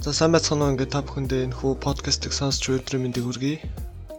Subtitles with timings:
[0.00, 3.60] За сайн байцгаана уу ингээд та бүхэндээ энэ хүү подкастыг сонсч өдрийн мэндийг хүргэе.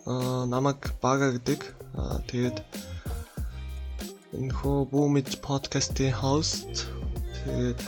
[0.05, 1.57] Аа намайг Бага гэдэг.
[1.97, 2.61] Аа тэгээд
[4.37, 6.85] энэ хүү Boomid подкастын хост.
[7.33, 7.81] Тэгээд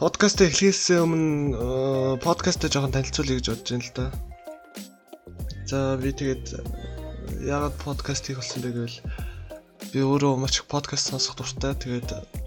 [0.00, 4.06] подкаст эхлэхээс өмнө подкастаа жоохон танилцуулъя гэж бодож байна л да.
[5.68, 6.64] За би тэгээд
[7.44, 8.98] яагаад подкаст хийх болсон бэ гэвэл
[9.92, 11.76] би өөрөө маш их подкаст сонсох дуртай.
[11.76, 12.39] Тэгээд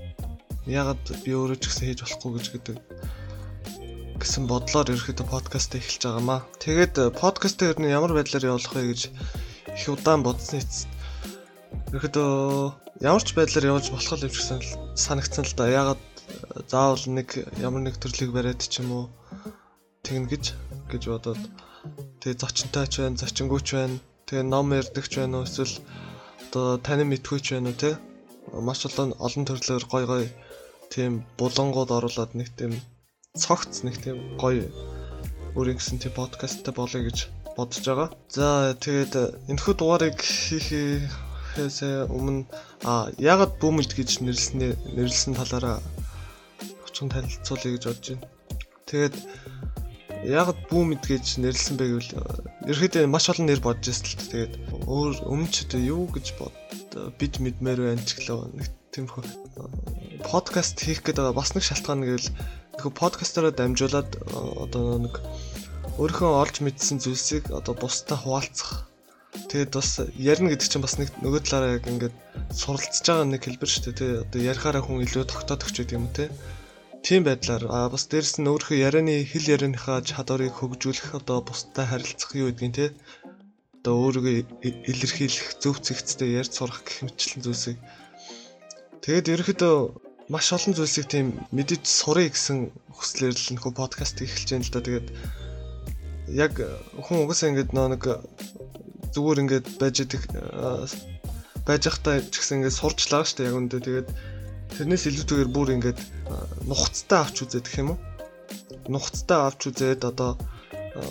[0.67, 2.77] ягаад би өөрөө ч гэсэн хийж болохгүй гэж гэдэг
[4.23, 6.39] гэсэн бодлоор ерөөхдөө подкаст эхэлж байгаамаа.
[6.63, 10.88] Тэгээд подкастаа ер нь ямар байдлаар явуулах вэ гэж их удаан бодсны эцэст
[11.91, 14.63] ерөөхдөө ямар ч байдлаар явуулж болох юм шиг
[14.95, 15.67] санагдсан л да.
[15.67, 16.02] Ягаад
[16.72, 17.27] заавал нэг
[17.59, 19.05] ямар нэг төрлийг бариад ч юм уу
[20.08, 20.45] тэгнэ гэж
[20.88, 21.41] гэж бодоод
[22.23, 24.00] тэгээ зочинтой ч байна, зочингүйч байна.
[24.31, 25.84] Тэгээ ном ярьдагч байна уу эсвэл
[26.48, 27.91] одоо танин мэдхүйч байна уу те
[28.64, 30.23] маш олон олон төрлөөр гой гой
[30.94, 32.77] тийм булангууд оруулаад нэг тийм
[33.33, 34.69] цогц нэг тийм гоё
[35.58, 37.17] өөрийн гэсэн тийм подкасттай болоё гэж
[37.58, 38.09] бодож байгаа.
[38.30, 39.13] За тэгээд
[39.50, 41.80] энэхүү дугаарыг хийхээс
[42.13, 42.45] өмнө
[42.85, 45.77] а ягаад бүүмэлд гэж нэрлснээ нэрлсэн талаараа
[46.85, 48.30] очин танилцуулъя гэж бодож байна.
[48.89, 49.16] Тэгээд
[50.30, 52.11] ягаад бүүмэд гэж нэрлсэн бэ гэвэл
[52.69, 54.53] ерөөхдөө маш олон нэр бодож байсан л тэгээд
[54.85, 56.53] өөр өмнөд юу гэж бод
[57.17, 59.23] бид мэдмээр байна ч гэлөө нэг тиймэрхүү
[60.22, 62.30] подкаст хийх гэдэг бас нэг шалтгаан гэвэл
[62.77, 64.09] нөхө подкастаараа дамжуулаад
[64.63, 65.17] одоо нэг
[65.97, 68.89] өөрийнхөө олж мэдсэн зүйлсийг одоо бусдад хуваалцах.
[69.50, 72.16] Тэгээд бас ярина гэдэг чинь бас нэг нөгөө талаараа яг ингээд
[72.53, 74.11] суралцж байгаа нэг хэлбэр шүү дээ тий.
[74.25, 76.30] Одоо ярихаараа хүн илүү тогтоодох ч гэдэг юм те.
[77.05, 82.31] Тийм байдлаар а бас дээрэс нь өөрийнхөө ярианы хэл ярианыхаа чадварыг хөгжүүлэх одоо бусдад харилцах
[82.38, 82.85] юу гэдгийг те.
[83.81, 84.35] Одоо өөрийгөө
[84.89, 87.78] илэрхийлэх зөв зэгцтэй ярьж сурах гэх мэтлэн зүйлсийг
[89.04, 89.76] Тэгээд ерөөхдөө
[90.32, 94.80] маш олон зүйлсийг тийм мэдэж сурыг гэсэн хүслээр л нөхө подкаст эхэлж байна л да.
[94.80, 95.08] Тэгээд
[96.31, 96.53] яг
[97.03, 98.03] хүн угаасаа ингэж нөө нэг
[99.12, 100.24] зүгээр ингэж байж идэх
[101.68, 103.84] байж захтай ч гэсэн ингэж сурчлаа дээ яг үндэ.
[103.84, 104.09] Тэгээд
[104.80, 106.00] тэрнээс илүүтэйгээр бүр ингэж
[106.72, 108.00] нухацтай авч үзээд гэх юм уу?
[108.88, 110.40] Нухацтай авч үзээд одоо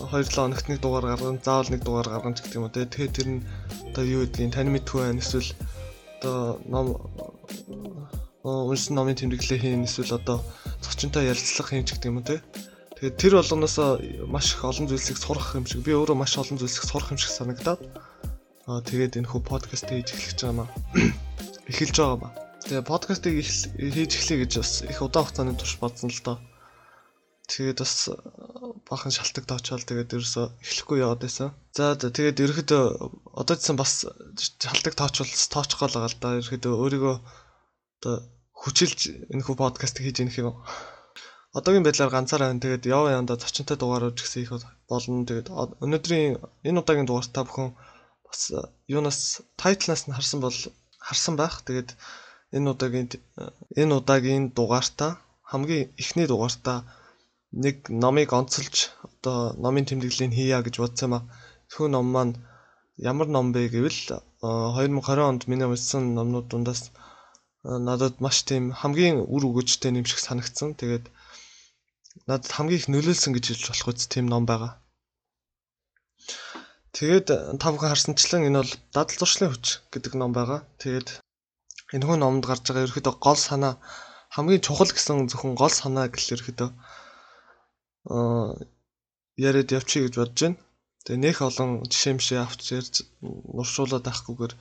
[0.08, 2.72] 2-7 хоногт нэг дугаар гаргана, заавал нэг дугаар гаргана гэдэг юм уу.
[2.72, 3.44] Тэгээд тэр нь
[3.92, 5.52] одоо юу гэдгийг тань мэдгүй байх эсвэл
[6.22, 6.86] одоо ном
[8.42, 10.38] уншсан номын тэмдэглэлээ хийн эсвэл одоо
[10.78, 12.38] зочинтой ярилцлага хийн ч гэдэг юм уу те.
[12.94, 13.76] Тэгээд тэр болгоноос
[14.30, 17.34] маш их олон зүйлсийг сурах юм шиг би өөрөө маш олон зүйлсийг сурах юм шиг
[17.34, 17.82] санагдаад
[18.70, 20.70] аа тэгээд энэ хүү подкаст хийж эхлэж байгаа маа.
[21.70, 22.32] Эхэлж байгаа маа.
[22.62, 26.38] Тэгээ подкастыг хийж эхлэе гэж бас их удаан хугацааны турш бодсон л доо.
[27.50, 28.14] Тэгээд бас
[28.88, 31.48] бахан шалтгаан тоочоод тэгээд ерөөсө эхлэхгүй яваад байсан.
[31.76, 32.84] За тэгээд ерөөхдөө
[33.40, 33.92] одоо ч бас
[34.62, 36.28] шалтгаан тоочвол тоочих гол байгаа л да.
[36.40, 37.16] Ерөөхдөө өөрийгөө
[37.98, 38.14] одоо
[38.62, 39.00] хүчилж
[39.32, 40.58] энэ хүү подкаст хийж ийнх юм.
[41.58, 42.62] Одоогийн байдлаар ганцаараа байна.
[42.64, 44.52] Тэгээд яв янда зочинтой дугаарууд гэсэн их
[44.90, 45.26] болно.
[45.28, 45.48] Тэгээд
[45.84, 47.70] өнөөдрийн энэ удаагийн дугаар та бүхэн
[48.26, 48.40] бас
[48.88, 49.20] юунаас
[49.60, 50.58] тайтлнаас нь харсан бол
[51.06, 51.60] харсан байх.
[51.66, 51.90] Тэгээд
[52.56, 53.08] энэ удаагийн
[53.80, 55.12] энэ удаагийн дугаартаа
[55.50, 56.78] хамгийн эхний дугаартаа
[57.52, 61.20] нэг номыг онцолж одоо номын тэмдэглэлийг хийя гэж бодсон юм а.
[61.68, 62.34] Түүх ном маань
[62.96, 64.00] ямар ном бэ гэвэл
[64.40, 66.90] 2020 онд миний уншсан номнууд дундаас
[67.62, 70.74] надад маш тийм хамгийн үр өгөөжтэй юм шиг санагдсан.
[70.80, 71.06] Тэгээд
[72.28, 74.72] надад хамгийн их нөлөөлсөн гэж хэлж болох үст тийм ном байгаа.
[76.96, 77.28] Тэгээд
[77.60, 80.60] та бүхэн харсанчлан энэ бол дадал зуршлын хүч гэдэг ном байгаа.
[80.82, 81.08] Тэгээд
[81.94, 83.74] энэ хүн номонд гарч байгаа ерөөхдөө гол санаа
[84.34, 86.70] хамгийн чухал гэсэн зөвхөн гол санаа гэхэл ерөөхдөө
[88.06, 90.58] яриад явчих гэж бодож байна.
[91.04, 92.94] Тэгээ нөх олон жишээ мшээ авч ярьж
[93.56, 94.54] нуршуулаад байхгүйгээр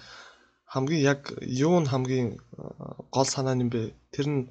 [0.73, 2.29] хамгийн яг юу нь хамгийн
[3.13, 3.93] гол санаа юм бэ?
[4.13, 4.41] Тэр нь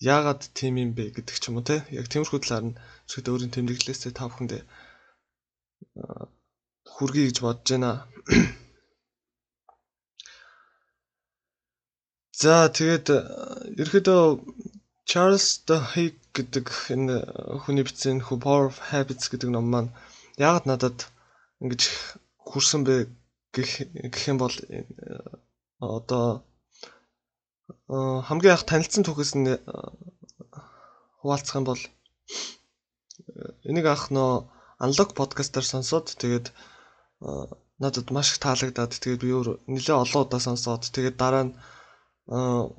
[0.00, 1.76] яагаад тийм юм бэ гэдэг ч юм уу те.
[1.98, 2.78] Яг тиймэрхүү талаар нь
[3.08, 4.62] зөвхөн өөрийн тэмдэглэлээсээ та бүхэндээ
[6.92, 7.92] хүргэе гэж бодож байна.
[12.40, 13.06] За тэгээд
[13.82, 14.22] ерөөдөө
[15.10, 17.14] Charles Duhigg гэдэг энэ
[17.62, 19.90] хүний бичсэн хүү Power of Habits гэдэг ном маань
[20.38, 20.98] яагаад надад
[21.62, 21.82] ингэж
[22.48, 22.94] хүрсэн бэ
[23.54, 23.70] гэх
[24.12, 24.54] гэх юм бол
[25.96, 26.26] одоо
[28.28, 29.58] хамгийн анх танилцсан түүхээс нь
[31.20, 31.82] хуваалцах юм бол
[33.68, 34.30] энийг анх нөө
[34.84, 36.46] аналог подкастаар сонсоод тэгээд
[37.82, 41.52] надад маш их таалагдаад тэгээд би өөр нэлээ олон удаа сонсоод тэгээд дараа нь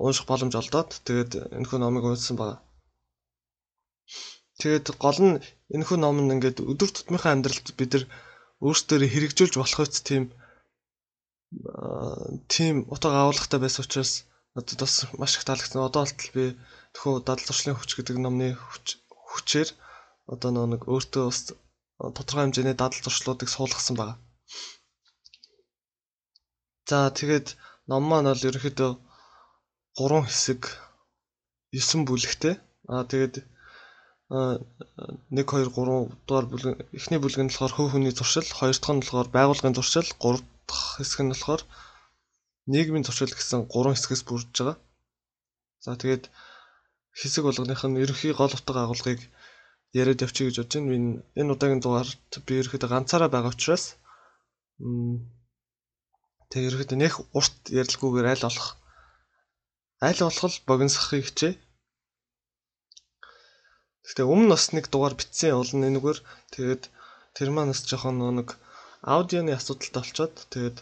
[0.06, 2.56] унших боломж олдоод тэгээд энэхүү номыг уншсан байна.
[4.60, 5.40] Тэгээд гол нь
[5.74, 8.04] энэхүү ном нь ингээд өдөр тутмынхаа амьдралд бид нар
[8.66, 10.24] өөрсдөө хэрэгжүүлж болох үст тийм
[12.52, 14.12] тийм утга агуулгатай байсан учраас
[14.54, 15.82] надад бас маш их таалагдсан.
[15.82, 16.44] Одоо болтол би
[16.94, 18.86] Тэхүү дадал зуршлын хүч гэдэг номны хүч
[19.30, 19.68] хүчээр
[20.32, 21.40] одоо нэг өөртөө бас
[22.16, 24.14] тодорхой хэмжээний дадал зуршлуудыг суулгасан байна.
[26.88, 27.46] За тэгээд
[27.90, 28.92] ном маань бол ерөнхийдөө
[30.02, 30.60] 3 хэсэг
[31.78, 32.54] 9 бүлэгтэй.
[32.92, 33.34] Аа тэгээд
[34.30, 34.62] 1
[35.34, 35.44] 2
[35.74, 39.76] 3 дугаар бүлэг эхний бүлэг нь болохоор хөв хүний зуршил, хоёр дахь нь болохоор байгууллагын
[39.76, 41.62] зуршил, гурав дахь хэсэг нь болохоор
[42.70, 44.76] нийгмийн зуршил гэсэн гурван хэсгээс бүрдэж байгаа.
[45.82, 46.24] За тэгээд
[47.18, 49.20] хэсэг болгоных нь ерөнхий гол утга агуулгыг
[50.00, 51.22] яриад явчих гэж бодож байна.
[51.34, 53.84] Энэ удаагийн дугаарт би ерөөхдөө ганцаараа байгаа учраас
[56.50, 58.68] тэг ерөөхдөө нэх урт ярилцгүйгээр аль болох
[60.06, 61.52] аль болох л богиносхийг хичээ.
[64.10, 66.18] Гэхдээ өмнө бас нэг дугаар битсэн олон энэгээр
[66.50, 66.82] тэгээд
[67.38, 68.58] тэр маань бас жоохон нэг
[69.06, 70.78] аудионы асуудалтай болчоод тэгээд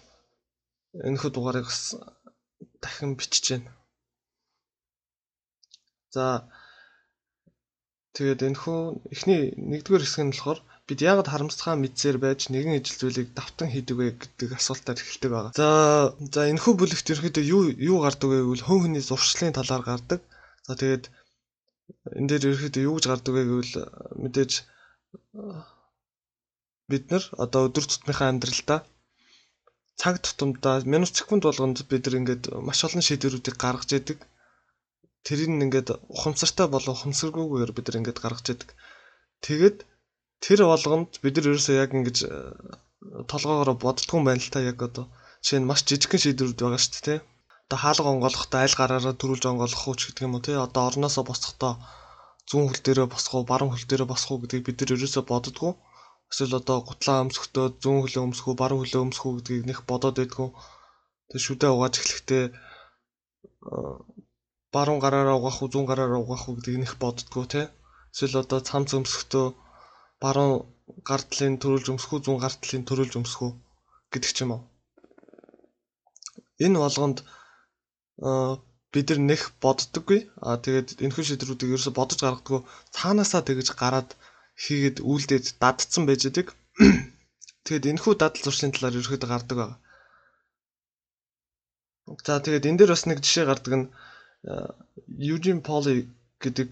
[1.09, 1.93] энэхүү дугаарыг бас
[2.81, 3.71] дахин бичиж байна.
[6.17, 6.49] За
[8.17, 8.81] тэгээд энэхүү
[9.13, 13.97] эхний нэгдүгээр хэсэг нь болохоор бид яагаад харамсалтай мэдсээр байж нэгэн ижил зүйлийг давтан хийдэг
[14.01, 15.53] вэ гэдэг асуултаар эхэлдэг байгаа.
[15.53, 15.69] За
[16.17, 20.21] за энэхүү бүлэгт ерөөдөө юу юу гардаг вэ гэвэл хүн хүний зуршлын талаар гардаг.
[20.65, 21.13] За тэгээд
[22.19, 23.75] энэ дээр ерөөдөө юу гэж гардаг вэ гэвэл
[24.23, 24.53] мэдээж
[26.91, 28.81] бид нар одоо өдөр тутмынхаа амьдралдаа
[30.01, 34.19] цаг тутамдаа минут секунд болгонд бид нар ингээд маш олон шийдвэрүүдийг гаргаж яадаг.
[35.27, 38.71] Тэрийг ингээд ухамсартай болон ухамсаргүйгээр бид нар ингээд гаргаж яадаг.
[39.45, 39.79] Тэгэд
[40.45, 42.31] тэр болгонд бид нар ерөөсөө яг ингэж э,
[43.31, 45.11] толгоогоор боддгоо байна л та яг одоо
[45.43, 47.21] жишээ нь маш жижигхэн шийдвэрүүд байгаа шүү дээ.
[47.69, 50.57] Одоо хаалга онгоолохдоо аль гараараа төрүүлж онгоолох уу ч гэдэг юм уу тий.
[50.57, 51.73] Одоо орноосоо босохдоо
[52.49, 55.73] зүүн хөл дээрээ босох уу, баруун хөл дээрээ босох уу гэдгийг бид нар ерөөсөө боддгоо.
[56.33, 60.17] Эсвэл одоо гутлаа өмсөхдөө зүүн хөлөө өмсөх үү, баруун хөлөө өмсөх үү гэдгийг нэх бодоод
[60.17, 60.49] байдгүй.
[61.29, 62.53] Тэгээ шүдэ угааж эхлэхдээ э,
[64.73, 67.67] баруун гараараа угаах уу, зүүн гараараа угаах уу гэдгийг нэх боддгоо тий.
[68.17, 69.47] Эсвэл одоо цамц өмсөхдөө
[70.25, 70.65] баруун
[71.09, 73.53] гар талын төрүүлж өмсөх үү, зүүн гар талын төрүүлж өмсөх үү
[74.13, 74.63] гэдэг ч юм уу.
[76.65, 77.19] Энэ болгонд
[78.19, 80.21] бид нар нэх боддоггүй.
[80.43, 82.61] Аа тэгээд энэхүү шийдвэрүүдийг ерөөсө бодож гаргадаггүй.
[82.97, 84.11] Цаанаасаа тэгэж гараад
[84.65, 86.57] хийгээд үйлдээд дадцсан байж байгаа.
[87.65, 89.77] Тэгээд энэхүү дадал зуршлын талаар ерөөхдөө гардаг байна.
[92.27, 93.87] За тэгээд энэ дээр бас нэг жишээ гардаг нь
[95.31, 96.09] Eugene Polly
[96.43, 96.71] гэдэг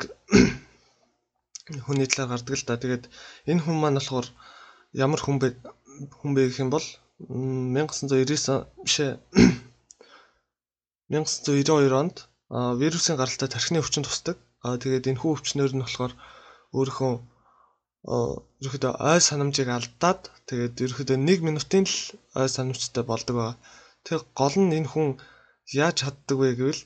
[1.87, 2.81] хүний талаар гардаг л да.
[2.83, 3.05] Тэгээд
[3.51, 4.27] энэ хүн маань болохоор
[5.05, 5.49] ямар хүн бэ
[6.19, 6.87] хүн бэ гэх юм бол
[7.21, 9.11] 1999 бишээ
[11.11, 12.17] 1992 онд
[12.81, 14.37] вирусын гаралтай тархины өвчин тусдаг.
[14.63, 16.13] Тэгээд энэ хүү өвчнөр нь болохоор
[16.75, 17.15] өөрийнхөө
[18.63, 21.97] ерөөхдөө ой санамжийг алдаад тэгээд ерөөхдөө 1 минутын л
[22.41, 23.57] ой санамжтай болдог байгаа.
[24.07, 25.09] Тэг гол нь энэ хүн
[25.83, 26.83] яаж чаддаг вэ гэвэл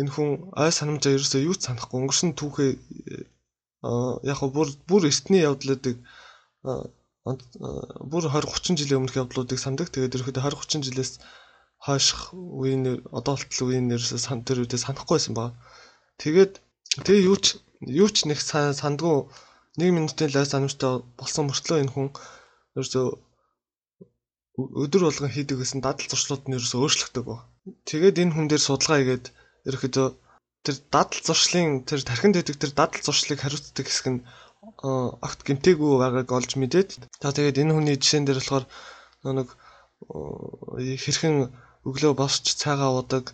[0.00, 0.28] энэ хүн
[0.62, 2.70] ой санамжаа ерөөсөө юу ч санахгүй өнгөрсөн түүхээ
[4.30, 5.96] яг хөө бүр бүр эртний явдлуудыг
[8.10, 9.90] бүр 20 30 жилийн өмнөх явдлуудыг сандаг.
[9.90, 11.12] Тэгээд ерөөхдөө 20 30 жилээс
[11.86, 12.82] хойших үеийн
[13.18, 15.46] одоо болтол үеийн нэрсээ сан тэр үедээ санахгүй байсан ба.
[16.22, 16.52] Тэгээд
[17.04, 17.46] тэгээ юу ч
[18.02, 19.26] юу ч нэг сандгүй
[19.82, 22.08] 1 минутын лайв санамжтай болсон мөртлөө энэ хүн
[22.78, 23.06] ерөөсөө
[24.82, 27.36] өдөр болгон хийдэг гэсэн дадал зуршлууд нь ерөөсөө өөрчлөгдөг ба.
[27.88, 29.26] Тэгээд энэ хүн дээр судалгаа хийгээд
[29.68, 30.08] ерөөхдөө
[30.64, 34.20] тэр дадал зуршлын тэр тархинд өгдөг тэр дадал зуршлыг хариуцдаг хэсэг нь
[35.26, 38.64] огт гимтээгүй байгааг олж мэдээд та тэгээд энэ хүний жишээн дээр болохоор
[39.26, 39.48] нэг
[41.02, 41.36] хэрхэн
[41.88, 43.24] өглөө босч цайгаа уудаг.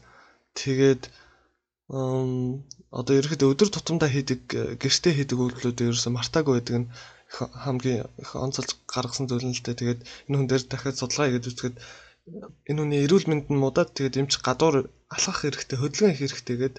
[0.59, 1.03] Тэгээд
[2.99, 4.41] одоо ерөөхдөө өдөр тутамдаа хийдэг
[4.83, 6.91] гэртээ хийдэг үйлдэлүүд ерөөсөө мартаагүй байдаг нь
[7.65, 9.81] хамгийн их онцолж гаргасан зүйл нь л дээ.
[9.81, 11.77] Тэгээд энэ хүн дээр дахиад судалгаа хийгээд үзэхэд
[12.69, 14.77] энэ хүний эрүүл мэнд нь муудаад тэгээд эмч гадуур
[15.15, 16.77] алхах хэрэгтэй, хөдөлгөөн хийх хэрэгтэй гээд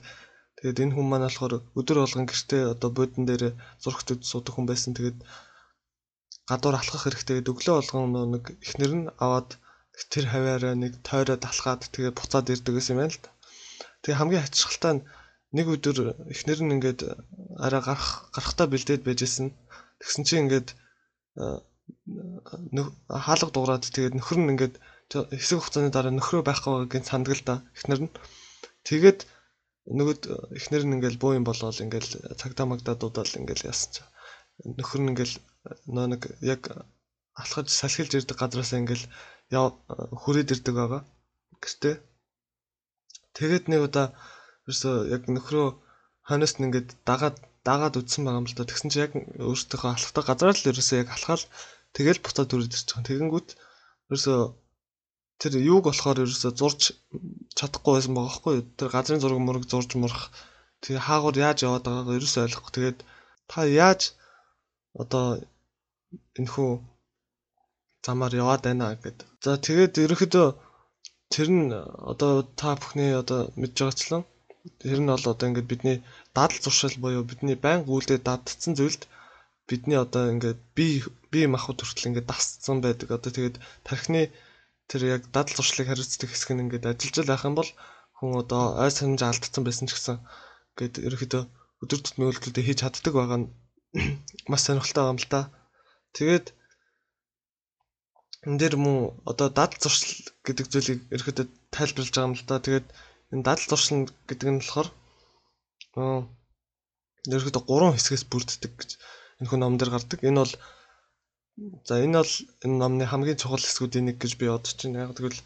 [0.57, 3.43] тэгээд энэ хүн маань болохоор өдөр болгон гэртээ одоо бодон дээр
[3.83, 4.93] зургтд суудаг хүн байсан.
[4.97, 5.17] Тэгээд
[6.49, 9.49] гадуур алхах хэрэгтэй гээд өглөө болгон нэг ихнэр нь аваад
[10.13, 13.29] тэр хаваараа нэг тойроод алхаад тэгээ буцаад ирдэг гэсэн юм байна л да.
[14.01, 14.93] Тэгээ хамгийн ачаалтаа
[15.57, 15.97] нэг өдөр
[16.33, 17.01] эхнэр нь ингээд
[17.65, 19.51] арай гарах гарахтаа бэлдээд байжсэн.
[19.99, 20.67] Тэгсэн чинь ингээд
[23.25, 24.75] хаалга дуурайд тэгээд нөхөр нь ингээд
[25.09, 28.11] хэсэг хугацааны дараа нөхрөө байхгүй байгааг сандаг л да эхнэр нь.
[28.87, 29.19] Тэгээд
[29.97, 30.21] нөгөөд
[30.59, 34.01] эхнэр нь ингээл буу юм болоод ингээл цагдаа магдаа дуудаад ингээл яасан чи.
[34.77, 35.35] Нөхөр нь ингээл
[35.89, 36.61] нөө нэг яг
[37.41, 39.05] алхаж салхилж ирдэг газраас ингээл
[39.51, 41.01] хүрээд ирдэг байгаа.
[41.61, 42.01] Гэвч
[43.37, 44.07] тэгээд нэг удаа
[44.65, 45.67] ерөөсөө яг нөхрөө
[46.29, 48.69] ханаас нь ингээд дагаад дагаад үтсэн байгаа юм л да.
[48.69, 51.43] Тэгсэн чинь яг өөртөөхөө алхахтаа газар л ерөөсөө яг алхаал
[51.95, 53.07] тэгэл буцаад үрээд ирж байгаа.
[53.09, 53.49] Тэгэнгүүт
[54.09, 54.39] ерөөсөө
[55.41, 56.81] тэр юуг болохоор ерөөсөө зурж
[57.57, 58.65] чадахгүй байсан байгаа байхгүй юу?
[58.77, 60.29] Тэр газрын зураг мураг зурж мурах
[60.81, 62.73] Тэгээ хаагур яаж яваад байгаагаа ерөөс ойлгохгүй.
[62.75, 62.99] Тэгээд
[63.51, 64.01] та яаж
[65.01, 65.25] одоо
[66.39, 66.69] энэхүү
[68.09, 69.17] замаар яваад байна гэд.
[69.45, 70.47] За тэгээд ерөөхдөө
[71.33, 71.69] тэр нь
[72.11, 74.23] одоо та бүхний одоо мэдж байгаачлан
[74.81, 75.97] тэр нь бол одоо ингээд бидний
[76.37, 79.03] дадал зуршил буюу бидний байнга үйлдэл дадцсан зүйлд
[79.69, 80.87] бидний одоо ингээд би
[81.31, 83.07] би махбод хүртэл ингээд дасцсан байдаг.
[83.15, 83.55] Одоо тэгээд
[83.87, 84.21] тархины
[84.89, 87.71] тэр яг дадал зуршлыг хариуцдаг хэсэг нь ингээд ажиллаж байх юм бол
[88.17, 90.17] хүн одоо ой санамж алдсан байсан ч гэсэн
[90.77, 91.43] гээд ерөөхдөө
[91.83, 93.47] өдөр тутмын үйлдэлүүдээ хийж чаддаг байгаа нь
[94.49, 95.41] маш сонирхолтой юм л да.
[96.17, 96.45] Тэгээд
[98.49, 98.97] энэ дэр мөн
[99.29, 102.57] одоо дадал зуршил гэдэг зүйлийг ерөөхдөө тайлбарлаж байгаа юм л да.
[102.65, 102.87] Тэгээд
[103.33, 104.89] энэ дадал зуршил гэдэг нь болохоор
[107.29, 108.89] ерөөхдөө гурван хэсгээс бүрддэг гэж
[109.39, 110.19] энэ хүн ном дээр гардаг.
[110.25, 110.53] Энэ бол
[111.87, 112.33] за энэ бол
[112.65, 115.05] энэ номны хамгийн чухал хэсгүүдийн нэг гэж би бодож байна.
[115.05, 115.41] Яг тэгвэл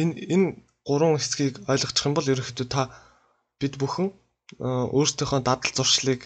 [0.00, 0.46] энэ энэ
[0.88, 2.82] гурван хэсгийг ойлгочих юм бол ерөөхдөө та
[3.60, 4.08] бид бүхэн
[4.98, 6.20] өөрсдийнхөө дадал зуршлыг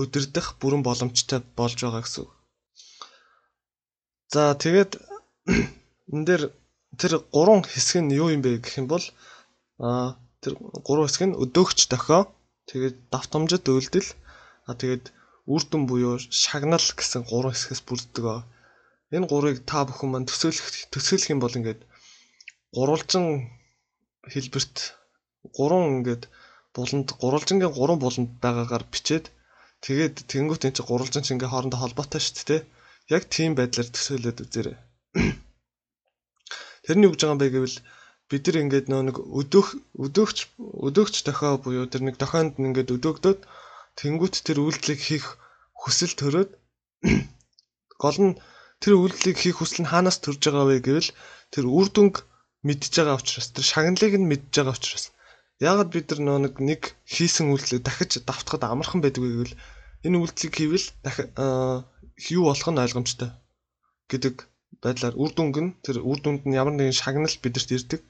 [0.00, 2.26] өдөрдох бүрэн боломжтой болж байгаа гэсэн.
[4.32, 4.96] За тэгээд
[6.12, 6.42] энэ дээр
[6.96, 9.04] тэр гурван хэсэг нь юу юм бэ гэх юм бол
[9.76, 12.32] а тэр гурван хэсэг нь өдөөгч дохио
[12.64, 14.08] тэгээд давтамжит үйлдэл
[14.68, 15.12] а тэгээд
[15.52, 18.48] үрдэн буюу шагнал гэсэн гурван хэсгээс бүрддэг ба.
[19.12, 21.80] Энэ гурыг та бүхэн мань төсөөлөх төсөөлөх юм бол ингээд
[22.72, 23.52] гурвалжин
[24.32, 24.76] хэлбэрт
[25.56, 26.22] гурван ингээд
[26.72, 29.28] буланд гурвалжингийн гурван буланд байгаагаар бичээд
[29.84, 32.62] тэгээд тэнгуут энэ чинь гурвалжин чинь ингээд хоорондоо холбоотой шүү дээ.
[33.10, 34.76] Яг тийм байдлаар төсөөлөд үзээрэй.
[36.86, 37.76] Тэрний үг байгаа юм бэ гэвэл
[38.30, 39.68] бид нар ингээд нөө нэг өдөөх
[40.04, 40.38] өдөөгч
[40.86, 43.38] өдөөгч дохио буюу тэр нэг дохионд ингээд өдөөгдөд
[43.98, 45.26] тэнгуут тэр үйлдэлийг хийх
[45.76, 46.50] хүсэл төрөөд
[48.02, 48.34] гол нь
[48.80, 51.10] тэр үйлдэлийг хийх хүсэл нь хаанаас төрж байгаа вэ гэвэл
[51.52, 52.24] тэр үр дүнг
[52.66, 55.04] мэдж байгаа учраас тэр шагналыг нь мэдж байгаа учраас
[55.60, 59.54] яагаад бид нар нэг нэг хийсэн үйлдэлийг дахиж давтахад амархан байдаг вэ гэвэл
[60.06, 61.24] энэ үйлдэлийг хийвэл дахи
[62.30, 63.30] юу болох нь ойлгомжтой
[64.10, 64.34] гэдэг
[64.82, 68.00] байдлаар үр дүнг нь тэр үр дүнд нь ямар нэгэн шагнал бидэрт ирдэг.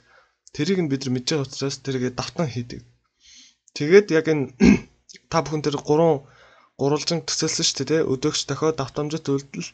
[0.55, 2.81] Тэрийг нь бид нар мэдж байгаа учраас тэргээ давтан хийдэг.
[3.77, 4.45] Тэгээд яг энэ
[5.33, 6.29] та бүхэн тэр гурван
[6.81, 9.71] гурвалжин төсөөлсөн шүү дээ өдөөгч дохиод давтамжит үйлдэл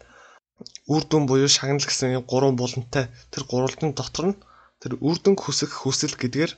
[0.94, 4.40] үр дүн буюу шагнал гэсэн гурван булантай тэр гурвалжин дотор нь
[4.82, 6.52] тэр үр дүнг хүсэх хүсэл гэдгээр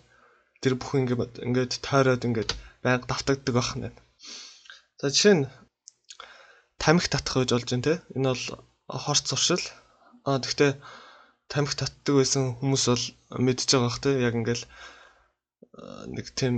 [0.61, 2.51] тэр бүхэн ингээд ингээд тойроод ингээд
[2.85, 3.89] байнга давтагддаг байх нь.
[5.01, 5.45] За жишээ нь
[6.83, 7.95] тамхи татах гэж болж байна те.
[8.17, 8.45] Энэ бол
[8.89, 9.65] хорц зуршил.
[10.25, 10.81] А тэгвэл
[11.53, 13.05] тамхи татдаг байсан хүмүүс бол
[13.45, 14.11] мэдж байгаа бах те.
[14.25, 14.65] Яг ингээл
[16.17, 16.55] нэг тийм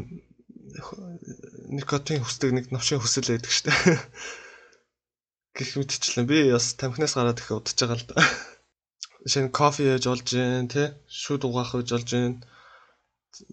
[1.77, 3.73] никотин хүсдэг нэг новшийн хүсэл байдаг штэ.
[5.57, 8.17] Гэх мэтчлэн би бас тамхинаас гараад их удаж байгаа л да.
[9.27, 12.35] Жишээ нь кофе яаж олж гин тий шүд угаах гэж олж гин.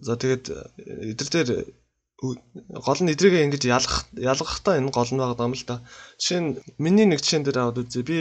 [0.06, 0.44] За тэгээд
[1.12, 1.50] эдэр дээр
[2.20, 5.76] гол нь эдрийгээ ингэж ялгах ялгахтаа энэ гол нь байгаа юм л да.
[6.20, 6.50] Жишээ нь
[6.84, 8.04] миний нэг жишээн дээр аваад үзье.
[8.04, 8.18] Би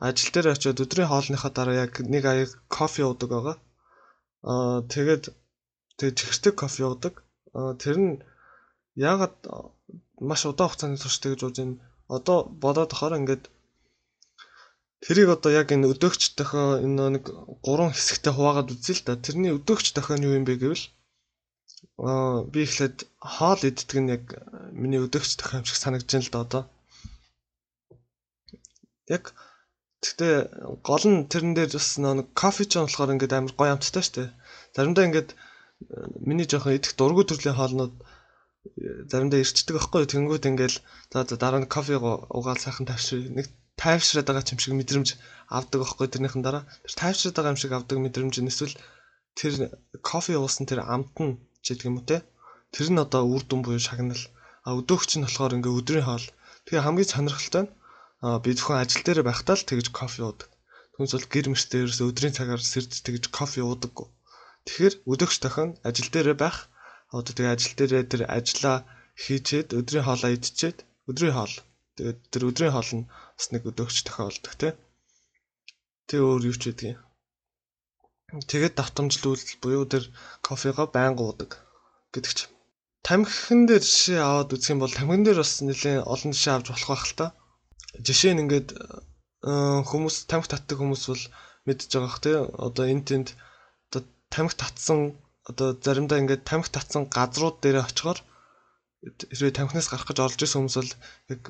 [0.00, 3.56] ажил дээр очиод өдрийн хоолныхаа дараа яг нэг аяг кофе уудаг байгаа.
[4.52, 5.24] Аа тэгээд
[5.98, 7.14] тэгээд чихэртэй кофе уудаг.
[7.58, 8.12] Аа тэр нь
[8.96, 9.36] яагаад
[10.28, 11.76] маш удаан хугацааны турштай гэж бодож байна.
[12.16, 13.44] Одоо бодоод тахаар ингээд
[15.04, 17.24] Тэрийг одоо яг энэ өдөөгч дохио энэ нэг
[17.62, 19.12] гурван хэсэгтээ хуваагаад үзье л да.
[19.14, 20.84] Тэрний өдөөгч дохио нь юу юм бэ гэвэл
[22.52, 22.96] би ихлээд
[23.34, 24.24] хоол иддэг нь яг
[24.72, 26.62] миний өдөөгч дохио юм шиг санагдаж байна л да одоо.
[29.16, 29.24] Яг
[29.98, 34.14] Гэтэ гол нь тэрэн дээр бас нэг кофе ч болохоор ингээд амар гоё амттай шүү
[34.14, 34.28] дээ.
[34.74, 35.30] Заримдаа ингээд
[36.28, 37.94] миний жоохон идэх дургу төрлийн хоолнууд
[39.10, 40.78] заримдаа ирчдэг байхгүй тэнгууд ингээл
[41.10, 43.46] за дараа нь кофе уугаад сайхан тавьшир нэг
[43.82, 45.08] тайвшраад байгаа юм шиг мэдрэмж
[45.58, 48.74] авдаг байхгүй тэрнийхэн дараа тэр тайвшраад байгаа юм шиг авдаг мэдрэмж нь эсвэл
[49.38, 49.52] тэр
[50.10, 52.24] кофе уусан тэр амт нь ч гэдэг юм уу те?
[52.72, 54.24] Тэр нь одоо үр дүн буюу шагнал.
[54.64, 56.26] А өдөөгч нь болохоор ингээ өдрийн хоол
[56.64, 57.72] тэгээ хамгийн сонирхолтой нь
[58.44, 60.48] би зөвхөн ажил дээр байхдаа л тэгж кофе уудаг.
[60.96, 64.06] Түнс бол гэр мөртөө ерөөсө өдрийн цагаар сэрж тэгж кофе уудаггүй.
[64.66, 66.56] Тэгэхээр өдөөгч тохион ажил дээр байх
[67.14, 68.76] одоо тэгээ ажил дээрээ тэр ажиллаа
[69.22, 71.54] хийчээд өдрийн хоолоо идчихэд өдрийн хоол
[71.96, 74.72] тэгээд тэр өдрийн хоол нь бас нэг өдөөгч тохиолдог тий.
[76.08, 76.98] Тэг өөр юу ч байдгийг.
[78.28, 80.04] Тэгээд давтамжлуулалт буюу тэр
[80.44, 81.64] кофего байнга уудаг
[82.12, 82.40] гэдэг ч.
[83.00, 86.88] Тамхин дээр жишээ аваад үзэх юм бол тамхин дээр бас нэлээд олон жишээ авч болох
[86.92, 87.26] байх л та.
[87.96, 88.68] Жишээ нь ингээд
[89.88, 91.24] хүмүүс тамхи татдаг хүмүүс бол
[91.64, 92.36] мэдж байгаа бох тий.
[92.36, 93.28] Одоо энэ тэнд
[93.88, 95.16] одоо тамхи татсан
[95.48, 98.20] одоо заримдаа ингээд тамхи татсан газрууд дээр очихоор
[99.32, 100.92] хэрвээ тамхинаас гарах гэж орж исэн хүмүүс бол
[101.32, 101.40] яг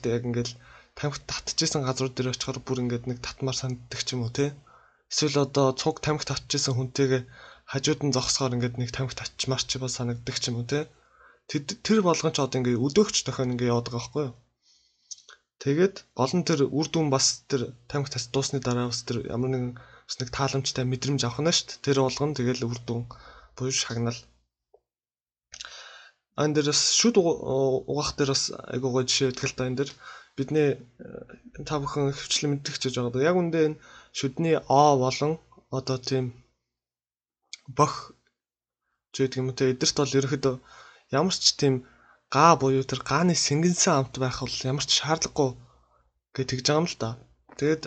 [0.00, 0.50] дээ яг ингээд
[0.96, 4.56] тамхи татчихсан газрууд дээр очихоор бүр ингээд нэг татмаар санагддаг ч юм уу те.
[5.14, 7.22] Эсвэл одоо цуг тамхи татчихсан хүнтэйгээ
[7.70, 10.90] хажууд нь зогсохоор ингээд нэг тамхи татчмаар ч ба санагддаг ч юм уу те.
[11.86, 14.34] Тэр болгон ч одоо ингээд өдөөгч тохион ингээд яваад байгаа байхгүй юу?
[15.62, 19.50] Тэгээд гол нь тэр үр дүн бас тэр тамхи тас дуусны дараа бас тэр ямар
[19.54, 21.84] нэгэн бас нэг тааламжтай мэдрэмж авах нь шүү дээ.
[21.86, 23.06] Тэр болгон тэгэл үр дүн
[23.54, 24.18] буюу шагнал.
[26.42, 29.90] Ан дээр бас шүд угаах дээр бас айгуу гой жишээ өгдөг л да энэ дэр
[30.34, 33.30] бидний э, та бүхэн хөвчлэн мэддэг ч гэж байгаа.
[33.30, 33.78] Яг үндэ энэ
[34.18, 35.32] шүдний о болон
[35.78, 36.24] одоо тийм
[37.76, 37.94] бох
[39.14, 40.54] гэдэг юм те эдэрт бол ерөөхдөө
[41.18, 41.74] ямар ч тийм
[42.34, 45.50] гаа буюу тэр гааны сэнгэнсэн амт байх бол ямар ч шаардлагагүй
[46.34, 47.10] гэж тэгж байгаа юм л да.
[47.58, 47.82] Тэгээд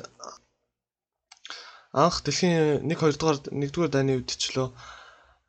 [2.04, 4.68] анх дэлхийн 1 2 дугаар 1 дугаар дайны үед ч лөө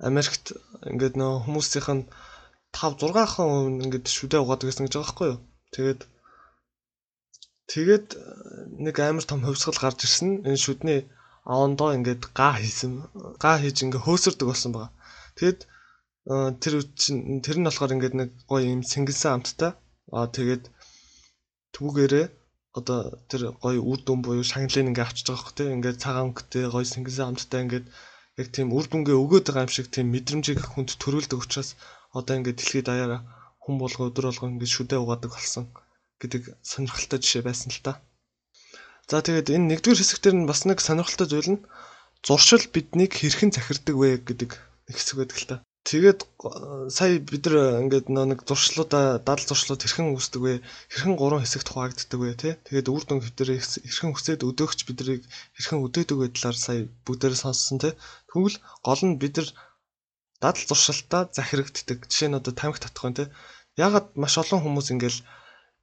[0.08, 0.54] Америкт
[0.90, 2.04] ингээд нөө хүмүүсийнх нь
[2.74, 5.38] 5 6 хүн ингээд шүдэ угаадаг гэсэн гэж байгаа байхгүй юу.
[5.74, 6.00] Тэгээд
[7.72, 8.08] тэгээд
[8.84, 10.30] нэг амар том хөвсгөл гарч ирсэн.
[10.48, 11.00] Энэ шүдний
[11.52, 12.92] авандоо ингээд гаа хийсэн.
[13.42, 14.92] Гаа хийж ингээд хөөсөрдөг болсон байгаа.
[15.38, 15.60] Тэгэд
[16.62, 19.72] тэр чинь тэр нь болохоор ингээд нэг гоё юм сэнгэлсэн амттай.
[20.16, 20.64] Аа тэгээд
[21.74, 22.26] түүгээрээ
[22.78, 22.98] одоо
[23.30, 26.86] тэр гоё үр дүн буюу шагналыг ингээд авчиж байгаа хөх тийм ингээд цагаан өнгөтэй гоё
[26.92, 27.86] сэнгэлсэн амттай ингээд
[28.40, 31.70] яг тийм үр дүнгээ өгөөд байгаа юм шиг тийм мэдрэмжийг хүнд төрүүлдэг учраас
[32.18, 33.20] одоо ингээд дэлхийд даяараа
[33.62, 35.64] хүн болго өдөр болго ингээд шүдэ угаадаг болсон
[36.22, 37.92] гэдэг сонирхолтой жишээ байсан л та.
[39.10, 41.64] За тэгээд энэ нэгдүгээр хэсэгтэр нь бас нэг сонирхолтой зүйл нь
[42.26, 44.50] зуршил биднийг хэрхэн захирддаг вэ гэдэг
[44.92, 45.56] хэсэг байдаг л та.
[45.88, 46.20] Тэгээд
[46.92, 50.54] сая бид нар ингээд нэг зуршлуудаа дадал зуршлууд хэрхэн үүсдэг вэ?
[50.92, 52.50] Хэрхэн гурван хэсэгт хуваагддаг вэ те?
[52.68, 53.56] Тэгээд үр дүн хэвтэрээ
[53.88, 55.24] хэрхэн хүсээд өдөөгч бидрийг
[55.56, 57.96] хэрхэн өдөөдөг вэ талаар сая бүгдээрээ сонссон те.
[58.28, 59.48] Тэгвэл гол нь бид нар
[60.44, 61.98] дадал зуршилтаа захирагддаг.
[62.10, 63.24] Жишээ нь одоо тамхи татах вэ те.
[63.80, 65.24] Ягаад маш олон хүмүүс ингээл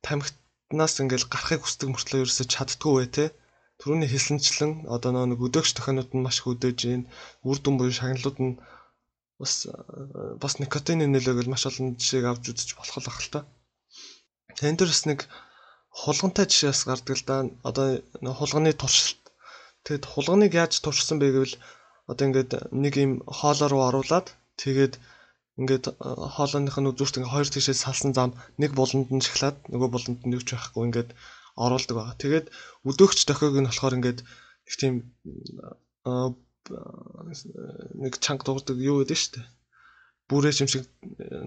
[0.06, 3.26] тамхинаас ингээл гарахыг хүсдэг мөртлөө ерөөсөж чаддгүй вэ те?
[3.80, 7.04] Төрөний хэлсэнчлэн одоо нэг өдөөгч тохионууд нь маш их өдөөж ийн
[7.50, 8.54] үр дүн буюу шагналууд нь
[9.42, 9.54] бас
[10.44, 13.40] бас никотины нөлөөгөл маш олон жишээг авч үзэж болох л ахalta.
[14.58, 15.20] Тэн дээр бас нэг
[16.02, 17.38] хулгантай жишээс гардаг л да.
[17.70, 17.86] Одоо
[18.40, 19.20] хулганы туршилт.
[19.86, 21.56] Тэгэд хулганыг яаж туршсан бэ гэвэл
[22.12, 24.28] одоо ингээд нэг юм хоолоор руу оруулаад
[24.62, 24.94] тэгээд
[25.60, 25.86] ингээд
[26.36, 30.36] хоолойных нь үзүүрт ингээд хоёр тишээс салсан зам нэг буланд нь шахлаад нөгөө буланд нь
[30.36, 31.10] юуч байхгүй ингээд
[31.56, 32.22] оруулдаг байгаа.
[32.24, 32.48] Тэгээд
[32.90, 34.20] өдөөгч дохиог нь болохоор ингээд
[34.68, 34.94] их тийм
[38.04, 39.48] нэг чанга дуурдаг юу гэдэг шүү дээ.
[40.28, 40.84] Бүрээ юм шиг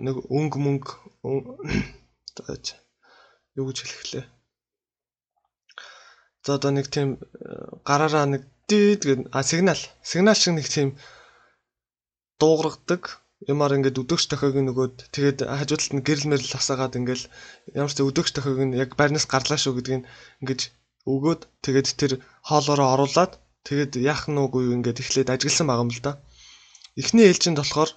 [0.07, 0.93] нэг өнгө мөнгө
[3.59, 4.25] юу гэж хэлэхлээ.
[6.45, 7.19] За одоо нэг тийм
[7.85, 10.89] гараараа нэг дээд гэдэг а сигнал сигнал шиг нэг тийм
[12.41, 13.03] дуугаргадаг
[13.47, 17.23] юмар ингээд өдөгч тохиог нөгөөд тэгээд хажуудалд нь гэрэл мэрэл асаагаад ингээд
[17.79, 20.05] ямар ч өдөгч тохиог нь яг байрнаас гарлаа шүү гэдгийг
[20.43, 20.63] ингээд
[21.07, 22.13] өгөөд тэгээд тэр
[22.49, 23.33] хоолоороо оруулаад
[23.69, 26.13] Тэгээд яах нь үгүй ингээд эхлээд ажигласан байгаа юм л да.
[27.01, 27.91] Эхний ээлжинд болохоор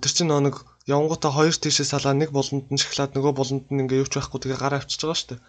[0.00, 0.56] тэр чинь нэг
[0.88, 4.40] явангуудаа хоёр тийшээ салаа нэг болонд нь шахлаад нөгөө болонд нь ингээд юу ч байхгүй
[4.40, 5.44] тэгээ гараа авчиж байгаа шүү дээ.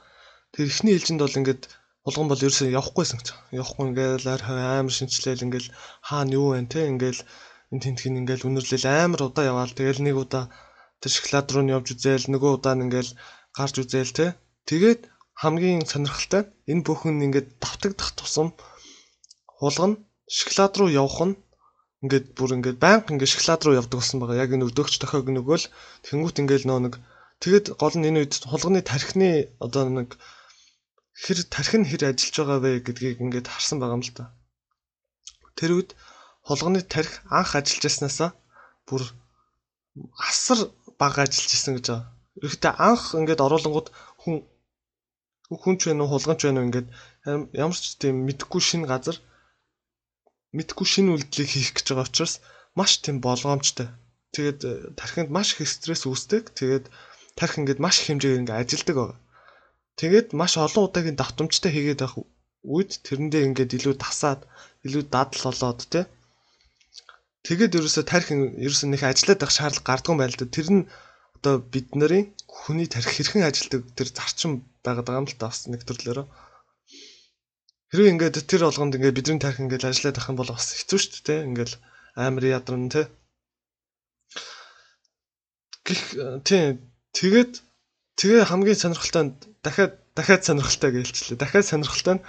[0.51, 1.61] Тэр эхний ээлжинд бол ингээд
[2.05, 3.29] булган бол ерөөсөө явахгүйсэн гэж.
[3.59, 5.65] Явахгүй ингээд амар шинчлээл ингээд
[6.07, 7.19] хаана юу вэ те ингээд
[7.75, 10.47] энэ тентхийн ингээд үнэрлэл амар удаа яваал тэгэл нэг удаа
[11.03, 13.09] тэр шоколад руу нь явж үзээл нөгөө удаа нь ингээд
[13.57, 14.25] гарч үзээл те.
[14.63, 15.01] Тэгээд
[15.35, 18.47] хамгийн сонирхолтой энэ бүхэн ингээд давтагдах тусам
[19.59, 19.99] хулгана
[20.37, 21.35] шоколад руу явах нь
[22.03, 24.41] ингээд бүр ингээд байнга ингээд шоколад руу явдаг болсон байгаа.
[24.43, 25.65] Яг энэ өдөөгч тохиог нөгөөл
[26.07, 26.93] тэнгуут ингээд нөө нэг
[27.43, 30.15] тэгэд гол нь энэ үед хулганы тархины одоо нэг
[31.23, 34.23] хэр тархин хэр ажиллаж байгаа вэ гэдгийг ингээд харсан байгаа юм л та.
[35.59, 35.91] Тэр үед
[36.47, 38.29] хулганы тархи анх ажиллаж яснаасаа
[38.87, 39.03] бүр
[40.29, 40.59] асар
[41.01, 42.05] бага ажиллаж исэн гэж байгаа.
[42.47, 43.87] Ихдээ анх ингээд оруулангууд
[44.21, 44.35] хүн
[45.61, 46.87] хүн ч вэ нүү хулганч вэ нүү ингээд
[47.63, 49.17] ямар ч тийм мэдхгүй шин газар
[50.57, 52.33] мэдхгүй шинэ үйлдэлийг хийх гэж байгаа учраас
[52.79, 53.87] маш тийм болгоомжтой.
[54.35, 56.43] Тэгээд э, тархинд маш их стресс үүсдэг.
[56.59, 56.85] Тэгээд
[57.39, 59.19] тархи ингээд маш их хэмжээгээр ингээд ажилдаг байгаа.
[59.99, 62.15] Тэгээд маш олон удаагийн давтамжтай хийгээд байх
[62.75, 64.41] үед тэрэндээ ингээд илүү тасаад,
[64.85, 66.07] илүү дадал болоод тэ.
[67.45, 70.49] Тэгээд ерөөсө тархин ерөөсө нэг ажиллаад байх шаардлага гардаг юм байна л да.
[70.49, 70.83] Тэр нь
[71.37, 75.69] одоо бид нарын хүний тархи хэрхэн ажилдаг тэр зарчим байгаад байгаа юм л та бас
[75.69, 76.25] нэг төрлөөрөө.
[77.93, 81.21] Хэрвээ ингээд тэр болгонд ингээд бидний тарих ингээд ажиллаад ах юм бол бас хэцүү шүү
[81.21, 81.45] дээ.
[81.45, 81.71] Ингээд
[82.17, 83.01] амар ядарна те.
[85.85, 86.01] Гэх
[86.49, 86.81] тийм
[87.13, 87.53] тэгээд
[88.17, 91.37] тэгээ хамгийн сонирхолтой дахиад дахиад сонирхолтой гэлчлээ.
[91.37, 92.25] Дахиад сонирхолтой нь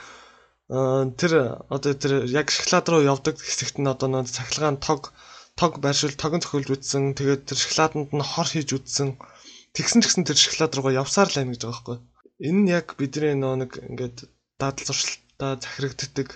[0.66, 5.14] тэр одоо тэр яг шоколад руу явдаг хэсэгт нь одоо нэг цахилгаан тог
[5.54, 7.14] тог байршил тогон цохилж үтсэн.
[7.14, 9.14] Тэгээд тэр шоколаданд нь хор хийж үтсэн.
[9.78, 11.98] Тэгсэн ч гэсэн тэр шоколад руугаа явсаар л байна гэж байгаа байхгүй.
[12.50, 14.16] Энэ нь яг бидний нөө нэг ингээд
[14.58, 16.28] дадал зуршилт та захирагддаг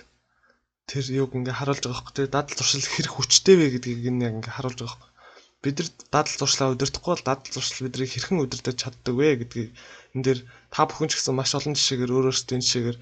[0.87, 2.15] тэр юуг ингээ харуулж байгаа хөөх.
[2.15, 5.11] Тэр дадал зуршил хэрэг хүчтэй вэ гэдгийг энэ яг ингээ харуулж байгаа хөөх.
[5.61, 9.69] Бид нар дадал зуршлаа удирдахгүй бол дадал зуршил бидний хэрхэн удирдах чаддаг вэ гэдгийг
[10.15, 10.39] энэ дээр
[10.73, 12.97] та бүхэн ч гэсэн маш олон жишээгээр өөрөөсөө жишээгээр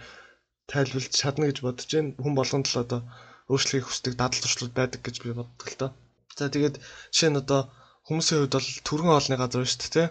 [0.71, 2.15] тайлбарлаж чадна гэж бодож байна.
[2.23, 3.01] Хүн болгонд л одоо
[3.51, 5.91] өөрчлөхийг хүсдэг дадал зуршлууд байдаг гэж би боддог л доо.
[6.37, 6.75] За тэгээд
[7.13, 7.61] жишээ нь одоо
[8.07, 10.07] хүмүүсийн хувьд бол түргэн хоолны газар шүү дээ.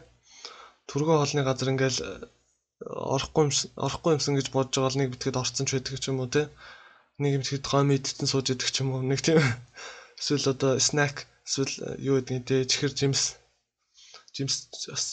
[0.90, 2.01] Түргэн хоолны газар ингээл
[2.87, 3.53] орохгүй юм
[3.87, 6.42] орохгүй юмсан гэж бодож байгаа л нэг битгэд орцсон ч байдаг ч юм уу те
[7.18, 9.42] нэг юм тэгэхэд гом идсэн сууж идэх ч юм уу нэг тийм
[10.21, 13.23] эсвэл одоо снэк эсвэл юу гэдгийг те чихэр жимс
[14.35, 15.05] жимс бас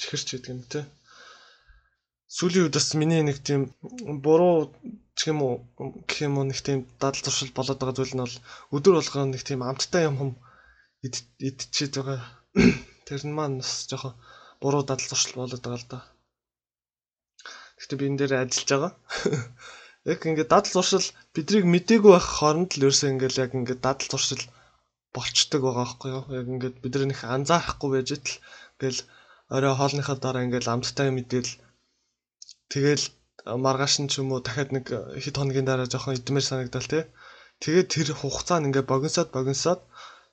[0.00, 0.80] чихэрч гэдэг юм те
[2.36, 3.60] сүүлийн үед бас миний нэг тийм
[4.24, 4.56] буруу
[5.16, 5.54] гэх юм уу
[6.08, 8.36] гэх юм уу нэг тийм дадал туршил болоод байгаа зүйл нь бол
[8.76, 10.30] өдөр болгоо нэг тийм амттай юм хум
[11.48, 12.20] идчихэд байгаа
[13.06, 14.14] тэр нь маань бас жоохон
[14.62, 15.98] буруу дадал туршил болоод байгаа л да
[17.84, 18.92] Гэхдээ би энэ дээр ажиллаж байгаа.
[20.12, 24.44] Яг ингээд дадал зуршил биднийг мдээгүй байх хооронд л ерөөсөө ингээд яг ингээд дадал зуршил
[25.14, 26.24] болчдөг байгаа байхгүй юу?
[26.38, 28.38] Яг ингээд бид нар нэг анзаарахгүй байж тал
[28.78, 29.00] ингээл
[29.56, 31.50] орой хоолныхаа дараа ингээд амттай мэдээл
[32.72, 33.04] тэгэл
[33.64, 34.86] маргааш нь ч юм уу дахиад нэг
[35.22, 37.04] хэд хоногийн дараа жоохон идмээр санагдал тий.
[37.62, 39.80] Тэгээд тэр хугацаа нь ингээд богиносоод богиносоод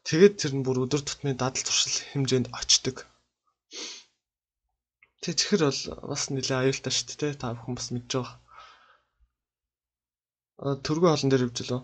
[0.08, 2.98] тэгээд тэр нь бүр өдөр тутмын дадал зуршил хэмжээнд очдөг.
[5.22, 7.34] Тэ чихэр бол бас нэлээ аюултай шүү дээ.
[7.42, 8.38] Та бүхэн бас мэдж байгаа.
[10.66, 11.82] А төргөн хоолн дээр хөвжлөө.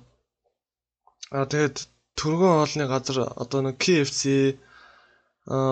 [1.38, 1.78] А тэгээд
[2.20, 4.22] төргөн хоолны газар одоо нэг KFC,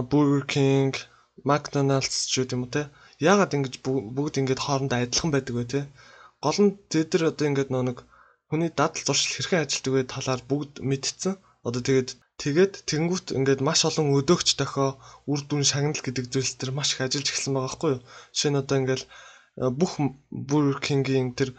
[0.10, 0.94] Burger King,
[1.50, 2.84] McDonald's ч юм уу те.
[3.20, 3.76] Яагаад ингэж
[4.16, 5.82] бүгд ингэж хоорондоо адилхан байдаг вэ те?
[6.44, 7.98] Гол нь тэд нар одоо ингэж нэг
[8.50, 11.34] хүний дадал зуршил хэрхэн ажилтдаг вэ талаар бүгд мэдсэн.
[11.68, 12.10] Одоо тэгээд
[12.44, 15.00] Тэгээд тэгэнгүүт ингээд маш олон өдөөгч дохио
[15.32, 18.02] үр дүн шагнал гэдэг зүйлс төр маш их ажиллаж эхэлсэн байгаа байхгүй юу.
[18.36, 19.08] Жишээ нь одоо ингээд э,
[19.80, 19.94] бүх
[20.86, 21.50] King-ийн тэр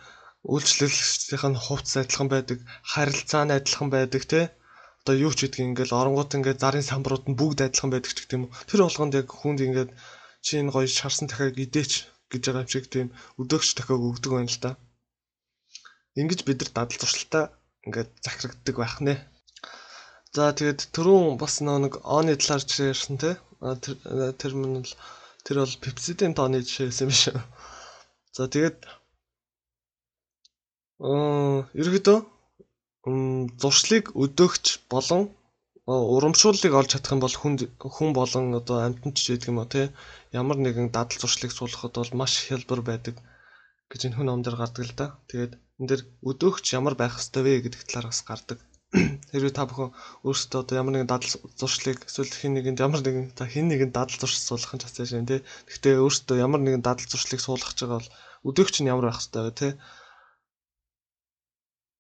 [0.53, 2.59] үйлчлүүлэгчдийн нь хувцас адилхан байдаг,
[2.93, 4.45] харилцаа нь адилхан байдаг тий.
[5.01, 8.37] Одоо юу ч гэдгийг ингээд оронгууд ингээд зарын самбарууд нь бүгд адилхан байдаг ч гэх
[8.37, 8.57] юм уу.
[8.69, 9.91] Тэр болгонд яг хүнд ингээд
[10.47, 11.93] чи энэ гоё шарсан дахиаг идээч
[12.31, 13.09] гэж байгаа юм шиг тийм
[13.43, 14.71] өдөөгч дахиаг өгдөг байна л да.
[16.15, 17.45] Ингэж бид нар дадал зуршилтаа
[17.83, 19.15] ингээд захирагддаг байх нэ.
[20.31, 23.31] За тэгээд түрүүн бас нэг оны талаар ярьсан те.
[24.39, 24.95] Тэр мань л
[25.43, 27.43] тэр бол Pepsi-ийн тооны жишээ юм биш үү?
[28.39, 28.79] За тэгээд
[31.03, 32.19] аа ерөөдөө
[33.63, 35.31] зуршлыг өдөөгч болон
[35.87, 39.83] урамшууллыг олж чадах юм бол хүн хүн болон одоо амьтан ч гэдэг юм уу те
[40.35, 43.15] ямар нэгэн дадал зуршлыг суулгахад бол маш хялбар байдаг
[43.91, 45.07] гэж энэ хүн номдэр гардаг л да.
[45.31, 48.59] Тэгээд энэ дэр өдөөгч ямар байх хэвээр вэ гэдэг талаар бас гардаг.
[49.31, 49.95] Хэрвээ та бүхэн
[50.27, 54.19] өөрсдөө одоо ямар нэгэн дадал зуршлыг эсвэл хин нэгэнд ямар нэгэн та хин нэгэн дадал
[54.19, 55.41] зуршил суулгах нь чацааш байна тий.
[55.71, 58.09] Гэхдээ өөрсдөө ямар нэгэн дадал зуршлыг суулгах гэж бол
[58.49, 59.73] өдөөгч нь ямар байх хэвээр вэ тий.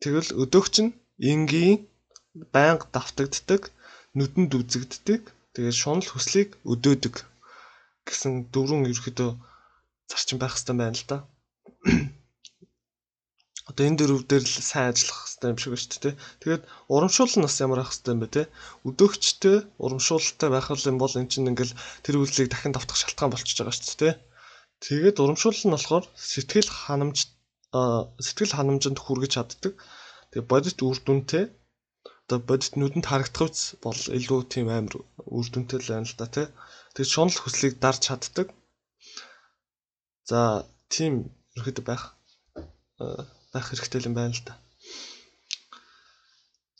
[0.02, 0.90] Тэгвэл өдөөгч нь
[1.22, 1.86] энгийн
[2.54, 3.72] байнга давтагддаг,
[4.18, 5.22] нүдэнд үзэгддэг,
[5.54, 7.14] тэгээд шунал хүслийг өдөөдөг
[8.08, 9.30] гэсэн дөрвөн ерөөхдөө
[10.10, 11.18] зарчим байх хэвээр байна л да
[13.70, 16.14] одоо энэ дөрөв дээр л сайн ажиллах хэрэгтэй юм шиг байна шүү дээ.
[16.42, 16.62] Тэгээд
[16.94, 18.42] урамшуул нь бас ямар ах хэрэгтэй юм бэ те.
[18.88, 21.74] Өдөөгчтэй урамшуулалтай байх юм бол эн чинь ингээл
[22.06, 24.14] тэр үйлчлэгийг дахин давтах шалтгаан болчихж байгаа шүү дээ.
[24.86, 27.18] Тэгээд урамшуул нь болохоор сэтгэл ханамж
[28.26, 29.74] сэтгэл ханамжинд хүргэж чаддаг.
[30.30, 31.44] Тэгээд бодит үр дүнтэй
[32.26, 34.98] одоо бодит нүдэнд харагдах үс бол илүү тийм амар
[35.30, 36.46] үр дүнтэй л байна л да тий.
[36.98, 38.50] Тэгээд шунал хүслийг дарж чаддаг.
[40.26, 42.02] За тийм ерөөдөө байх
[43.54, 44.58] байх хэрэгтэй юм байна л да.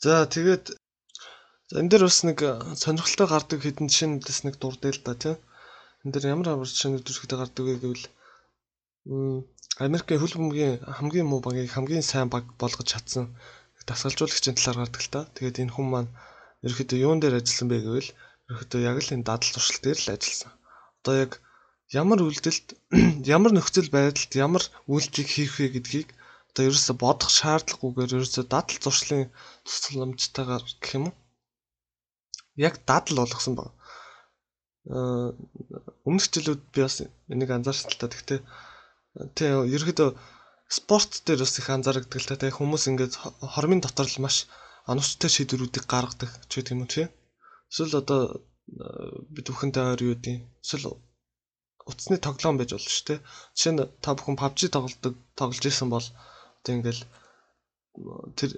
[0.03, 0.75] За тэгээд
[1.79, 2.39] энэ дээр бас нэг
[2.75, 5.39] сонирхолтой гардаг хэдэн жишээнээс нэг дурдъя л да тийм.
[6.03, 8.05] Энэ дээр ямар ямар жишээнүүд дүрхтэй гардаг вэ гэвэл
[9.79, 13.31] Америкийн хөл бөмбөгийн хамгийн муу багийг хамгийн сайн баг болгож чадсан
[13.87, 15.19] дасгалжуулагчийн талаар гардаг л та.
[15.35, 16.11] Тэгээд энэ хүн маань
[16.65, 18.09] ерөөхдөө юун дээр ажилласан бэ гэвэл
[18.49, 20.51] ерөөхдөө яг л энэ дадал туршилт дээр л ажилласан.
[20.99, 21.31] Одоо яг
[21.91, 22.67] ямар үйлдэлд
[23.35, 26.09] ямар нөхцөл байдалд ямар үйлдэлийг хийх вэ гэдгийг
[26.51, 29.31] одоо ерөөсө бодох шаардлагагүйгээр ерөөсө дадал зуршлын
[29.63, 31.15] тусламжтайгаар гэх юм уу?
[32.67, 33.71] Яг дадал болгосон баг.
[34.91, 35.31] Аа
[36.07, 38.11] өмнөх жилүүд би бас энийг анзаарсан л та.
[38.11, 38.39] Гэхдээ
[39.37, 40.09] тий ерөөдөө
[40.67, 42.35] спорт дээр бас их анзаардаг л та.
[42.35, 43.13] Тий хүмүүс ингээд
[43.55, 44.47] хормын дотор л маш
[44.87, 47.07] оновчтой шийдвэрүүдийг гаргадаг ч гэдэг юм уу тий.
[47.71, 48.43] Эсвэл одоо
[49.31, 50.43] бид бүхэнтэй ойр юу гэдэг.
[50.63, 50.99] Эсвэл
[51.87, 53.19] утасны тоглоом байж болно шүү дээ.
[53.55, 57.03] Жишээ нь та бүхэн PUBG тоглодог тоглож исэн бол одоо ингээл
[58.37, 58.51] тэр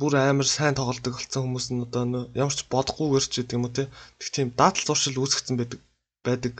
[0.00, 2.02] бүр амар сайн тоглодог болсон хүмүүс нь одоо
[2.34, 3.84] ямар ч бодохгүйгээр ч гэдэг юм уу те
[4.18, 5.80] тэг тийм дадал зуршил үүсгэсэн байдаг
[6.26, 6.54] байдаг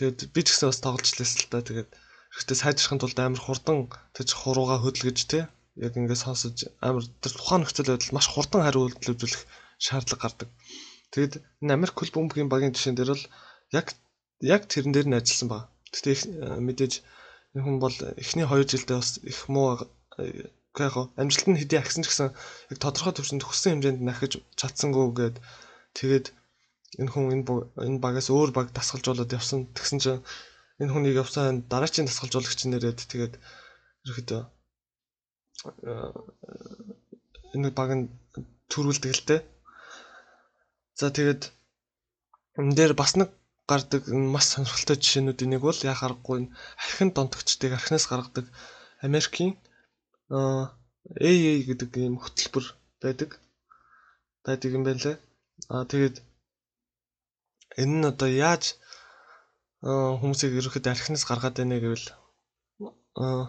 [0.00, 1.90] тэгээд би ч гэсэн бас тоглож лээс л та тэгээд
[2.36, 3.78] ихтэй сайжрахын тулд амар хурдан
[4.16, 5.40] тэгж хурууга хөдөлгөж те
[5.76, 9.42] яг ингээд сонсож амар тэр тухайн нөхцөл байдал маш хурдан хариу үйлдэл үзүүлэх
[9.84, 10.48] шаардлага гардаг.
[11.12, 13.24] Тэгэд энэ Америк хөл бөмбөгийн багийн жишээн дээр бол
[13.72, 13.86] яг
[14.40, 15.62] яг тэрэн дээр нь ажилласан баг.
[15.92, 16.94] Гэтэ э, мэдээж
[17.56, 19.80] энэ хүн бол эхний 2 жилдээ бас их муу
[20.76, 22.36] яг амжилт нь хэдий агсан ч гэсэн
[22.72, 25.36] яг тодорхой төвшөнд хүссэн хэмжээнд нахиж чадсангүй гээд
[25.96, 26.26] тэгээд
[27.00, 27.44] энэ хүн энэ
[27.80, 29.68] энэ багаас өөр баг дасгалжуулаад явсан.
[29.76, 30.20] Тэгсэн чинь
[30.80, 33.34] энэ хүнийг явсан дараачийн дасгалжуулагч нэрээд тэгээд
[34.04, 34.42] ерөөхдөө
[37.54, 38.04] энэ баг нь
[38.70, 39.40] төрүүлдэг л дээ.
[41.00, 41.42] За тэгээд
[42.58, 43.30] энэ дээр бас нэг
[43.70, 44.02] гардаг
[44.34, 46.38] маш сонирхолтой жишээнүүдийн нэг бол яа харахгүй
[46.84, 48.46] архин донтогчдыг архинаас гаргадаг
[49.06, 49.52] Америкийн
[50.30, 52.66] AA гэдэг ийм хөтөлбөр
[53.02, 53.30] байдаг.
[54.44, 55.16] байдаг юм байна лээ.
[55.72, 56.16] Аа тэгээд
[57.80, 58.64] энэ нь одоо яаж
[59.84, 62.06] хүмүүсийг ерөөхдөө архинаас гаргаад байна гэвэл
[63.20, 63.44] аа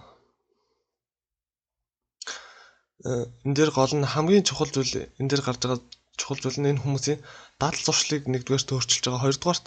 [3.45, 5.79] энэ дээр гол нь хамгийн чухал зүйл энэ дээр гарч байгаа
[6.19, 7.19] чухал зүйл нь энэ хүмүүсийн
[7.61, 9.23] дадал зуршлыг нэгдүгээр төөрчилж байгаа.
[9.23, 9.65] Хоёрдугаарт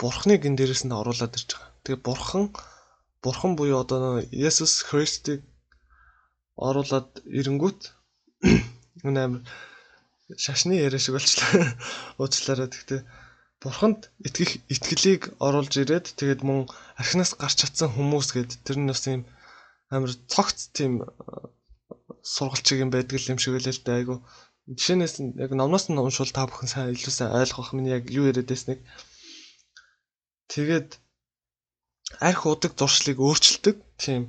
[0.00, 1.70] бурхныг энэ дээрээс нь оруулаад ирж байгаа.
[1.84, 2.44] Тэгээ бурхан
[3.24, 5.40] бурхан буюу одоо Есүс Христийг
[6.68, 7.80] оруулаад ирэнгүүт
[9.08, 9.40] энэ амир
[10.44, 11.72] шашны яриа шиг болчлаа.
[12.20, 12.68] Уучлаарай.
[12.68, 13.00] Тэгтээ
[13.62, 16.60] бурханд итгэх итгэлийг оруулж ирээд тэгээд мөн
[17.00, 19.22] архинаас гарч чадсан хүмүүс гээд тэр нь бас юм
[19.94, 20.92] амар цогц тийм
[22.34, 24.16] сургалчиг юм байдаг юм шиг л л дээ айгу
[24.78, 28.26] жишээнээс нь яг номноос нь уншвал та бүхэн сайн илүү сайн ойлгох миний яг юу
[28.30, 28.78] яриад байсныг
[30.52, 30.88] тэгээд
[32.28, 34.22] арх удаг зуршлыг өөрчилдөг тийм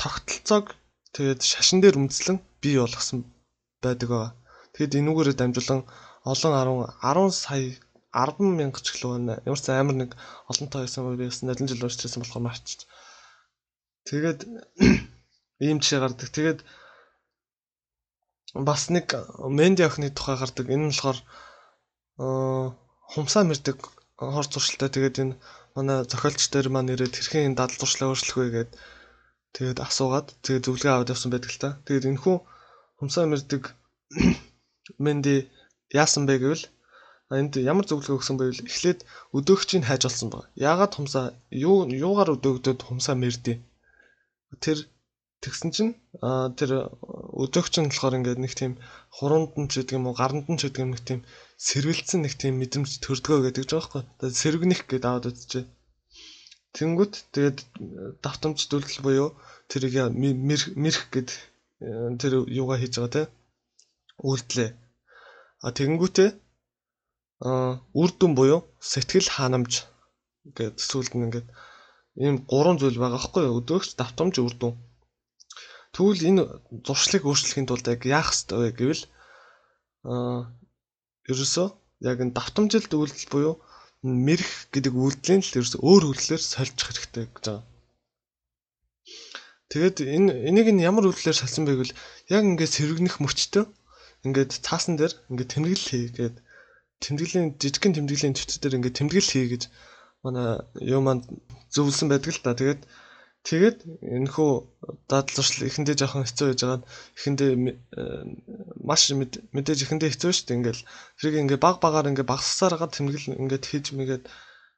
[0.00, 0.66] тогтолцоог
[1.14, 3.20] тэгээд шашин дээр үндэслэн бий болгосон
[3.84, 4.22] байдаг ба.
[4.74, 5.82] Тэгэд энүүгээрээ дамжуулан
[6.32, 6.52] олон
[7.00, 7.72] 10 10 сая
[8.12, 9.34] 10 мянга ч гэлөө байна.
[9.46, 10.10] Ямар ч амар нэг
[10.50, 12.80] олонтой байсан уу яасан нэлен жил уурчсан болохоор марчиж.
[14.08, 14.40] Тэгээд
[15.66, 16.28] ийм жишээ гардаг.
[16.34, 16.60] Тэгээд
[18.66, 19.06] бас нэг
[19.46, 20.66] Менди охины тухай гардаг.
[20.66, 21.18] Энэ нь болохоор
[23.14, 23.78] хумсаа мэрдэг
[24.18, 24.90] хор зуршилтай.
[24.90, 25.34] Тэгээд энэ
[25.78, 28.74] манай зохиолч дээр маань ирээд хэрхэн энэ дадал зуршлаа өөрчлөх вэ гэдэг
[29.54, 31.70] тэгээд асуугаад тэгээд зөвлөгөө аваад явсан байдаг л та.
[31.86, 32.36] Тэгээд энэхүү
[32.98, 33.62] хумсаа мэрдэг
[35.04, 35.46] Менди
[35.94, 36.64] яасан бэ гэвэл
[37.30, 39.00] энд ямар зөвлөгөө өгсөн байвал эхлээд
[39.38, 40.50] өдөөгчийг хайж олсон баг.
[40.58, 43.56] Яагаад хумсаа юу юугаар өдөөгдөд хумсаа мэрдээ.
[44.58, 44.78] Тэр
[45.38, 45.92] тэгсэн чинь
[46.58, 46.70] тэр
[47.42, 48.72] өдөөгч нь болохоор ингээд нэг тийм
[49.14, 51.20] хуруунд нь ч гэдэг юм уу гаранд нь ч гэдэг юм нэг тийм
[51.66, 54.02] сэргэлцсэн нэг тийм мэдрэмж төрдгөө гэдэг ч байгаа байхгүй.
[54.18, 55.70] Тэгээд сэргэнэх гэдэг аваад үзчихэ.
[56.74, 57.58] Тэнгүүт тэгээд
[58.26, 59.28] давтамж дүлгэл буюу
[59.70, 59.94] тэрийг
[60.82, 61.30] мэрх гэд
[62.20, 63.22] тэр юугаа хийж байгаа те
[64.18, 64.70] үйлдэлээ.
[65.64, 66.30] А тэгэнгүүтээ
[67.40, 69.88] үр дүн буюу сэтгэл ханамж
[70.44, 71.48] гэдэг сүлд нь ингээд
[72.20, 73.58] ийм гурван зүйл байгаа байхгүй юу?
[73.64, 74.74] Өдөөгч давтамж үр дүн.
[75.96, 76.42] Тэгвэл энэ
[76.84, 79.02] зуршлыг өөрчлөхийн тулд яг яах ёстой вэ гэвэл
[80.04, 80.52] аа
[81.32, 81.68] ерөөсөө
[82.10, 83.54] яг энэ давтамжилт үйлдэл буюу
[84.04, 87.64] мэрх гэдэг үйлдэлийн л ерөөсөө өөр үйлдэлээр сольчих хэрэгтэй гэж байгаа.
[89.70, 91.98] Тэгээд энэ энийг нь ямар үйлдэлээр салсан бэ гэвэл
[92.36, 93.64] яг ингээд сэргэнэх мөчтөө
[94.26, 96.36] ингээд цаасан дээр ингээд тэмдэглэл хийгээд
[97.04, 99.62] тэмдэглэлийн жижигхэн тэмдэглэлийн төвчдөр дээр ингээд тэмдэглэл хий гэж
[100.24, 100.60] манай
[100.94, 101.24] юу маань
[101.72, 102.52] зөвлөсөн байдаг л да.
[102.52, 102.82] Тэгээд
[103.48, 104.50] тэгээд энэхүү
[105.08, 106.84] дадал зуршил эхэндээ жоохон хэцүү байж байгаад
[107.16, 108.04] эхэндээ э,
[108.84, 110.58] маш мэдээж эхэндээ хэцүү шүү дээ.
[110.60, 110.84] Ингээл
[111.16, 114.24] тэрийг ингээд баг багаар ингээд багсгасаар хагаад тэмдэглэл ингээд хийж мэгээд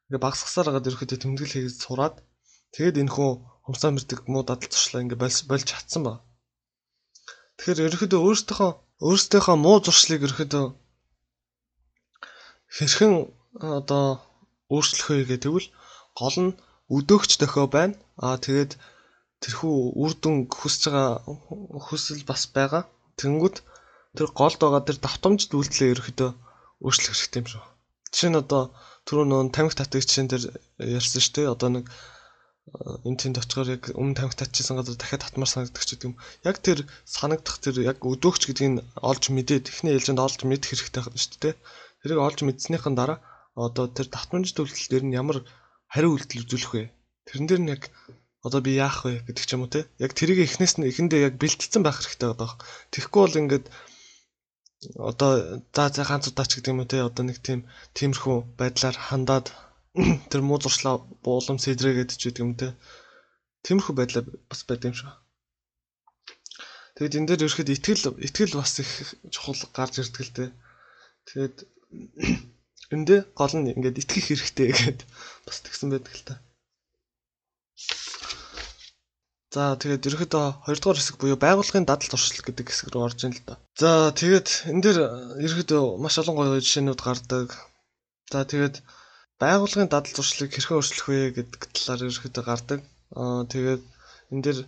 [0.06, 2.22] ингээд багсгасаар хагаад ерөөхдөө тэмдэглэл хийж сураад
[2.70, 3.30] тэгээд энэхүү
[3.66, 6.22] хумсаа мэрдэг муу дадал зуршлаа ингээд болж болж чадсан ба.
[7.58, 8.70] Тэгэхээр ерөөхдөө өөртөөхөө
[9.06, 10.66] өөртөөхөө муу зуршлыг ерөөхдөө
[12.76, 13.14] хэрхэн
[13.80, 14.06] одоо
[14.72, 15.68] өөрчлөх вэ гэх тэгвэл
[16.20, 16.56] гол нь
[16.96, 17.94] өдөөгч дохио байна.
[18.26, 18.72] Аа тэгээд
[19.42, 21.10] тэрхүү үр дүн хүсэж байгаа
[21.86, 22.82] хүсэл бас байгаа.
[23.20, 23.56] Тэнгүүд
[24.16, 26.30] тэр голд байгаа тэр давтамжд үйлдэлээ ерөөхдөө
[26.84, 27.64] өөрчлөх хэрэгтэй юм шүү.
[28.12, 28.62] Жишээ нь одоо
[29.06, 30.44] түрүү нөө тамхи татдаг жишээн дээр
[30.96, 31.52] ярьсан шүү дээ.
[31.54, 31.86] Одоо нэг
[33.08, 36.16] энэ тэнд очихоор яг өмнө тамхи татчихсан газар дахиад татмар санагдах ч гэдэг юм.
[36.48, 38.80] Яг тэр санагдах тэр яг өдөөгч гэдгийг
[39.10, 41.54] олж мэдээд эхний ээлжинд олж мэдэх хэрэгтэй шүү дээ.
[42.02, 43.18] Тэрийг олж мэдснийхэн дараа
[43.54, 45.38] одоо тэр татманж төлөлтөл дээр нь ямар
[45.86, 46.84] хариу үйлдэл үзүүлэх вэ?
[47.30, 47.82] Тэрэн дээр нь яг
[48.42, 49.86] одоо би яах вэ гэдэг ч юм уу те.
[50.02, 52.58] Яг тэрийг эхнээс нь эхэндээ яг бэлтгэсэн байх хэрэгтэй байгаа.
[52.90, 53.66] Тэгэхгүй бол ингээд
[54.98, 55.30] одоо
[55.70, 57.06] за за ганц удаач гэдэг юм уу те.
[57.06, 59.46] Одоо нэг тийм тиймэрхүү байдлаар хандаад
[60.30, 62.74] тэр муу зуршлаа буулам сэдрээгээд ч гэдэг юм те.
[63.62, 65.06] Тиймэрхүү байдлаа бас байд юм шиг.
[66.98, 68.90] Тэгэд энэ дээр ерөөхдөө итгэл итгэл бас их
[69.30, 70.44] чухал гарч ирдэг л те.
[71.30, 71.56] Тэгээд
[72.94, 75.00] эндээ гол нь ингээд итгэх хэрэгтэй гэд
[75.46, 76.34] бас тэгсэн байдаг л та.
[79.52, 83.36] За тэгээд ерөөдөө 2 дугаар хэсэг буюу байгууллагын дадал туршил гэдэг хэсэг рүү орж ийн
[83.36, 83.54] л да.
[83.76, 84.98] За тэгээд энэ дээр
[85.44, 87.48] ерөөдөө маш олон гоё жишээнүүд гардаг.
[88.32, 88.80] За тэгээд
[89.36, 92.80] байгууллагын дадал туршлыг хэрхэн өөрчлөх вэ гэдэг талаар ерөөдөө гардаг.
[93.12, 93.82] Аа тэгээд
[94.32, 94.58] энэ дээр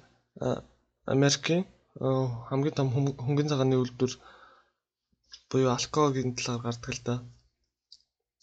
[1.09, 1.65] Америкийн
[1.97, 4.13] хамгийн том хөнгөн цагааны үйлдвэр
[5.55, 7.15] буюу алкогийн талаар гардаг л да.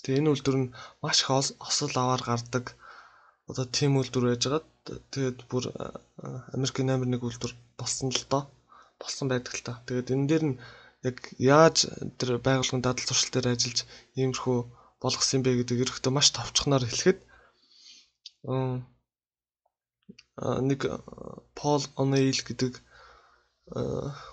[0.01, 1.29] Тэгээ энэ үйлдвэр нь маш их
[1.67, 2.65] осол аваар гардаг.
[3.51, 4.63] Одоо тийм үйлдвэр байж байгаа
[5.13, 5.63] тэгээд бүр
[6.55, 8.43] Америкийн номер 1 үйлдвэр болсон л доо.
[8.95, 9.83] Болсон байдаг л та.
[9.83, 10.59] Тэгээд энэ дээр нь
[11.03, 11.77] яг яаж
[12.17, 13.79] тэр байгууллагын дадал туршил дээр ажиллаж
[14.15, 14.57] иймэрхүү
[15.03, 17.19] болгосон бэ гэдэг ерөөхдөө маш товчхоноор хэлэхэд
[20.69, 20.79] нэг
[21.57, 22.73] Пол Онейл гэдэг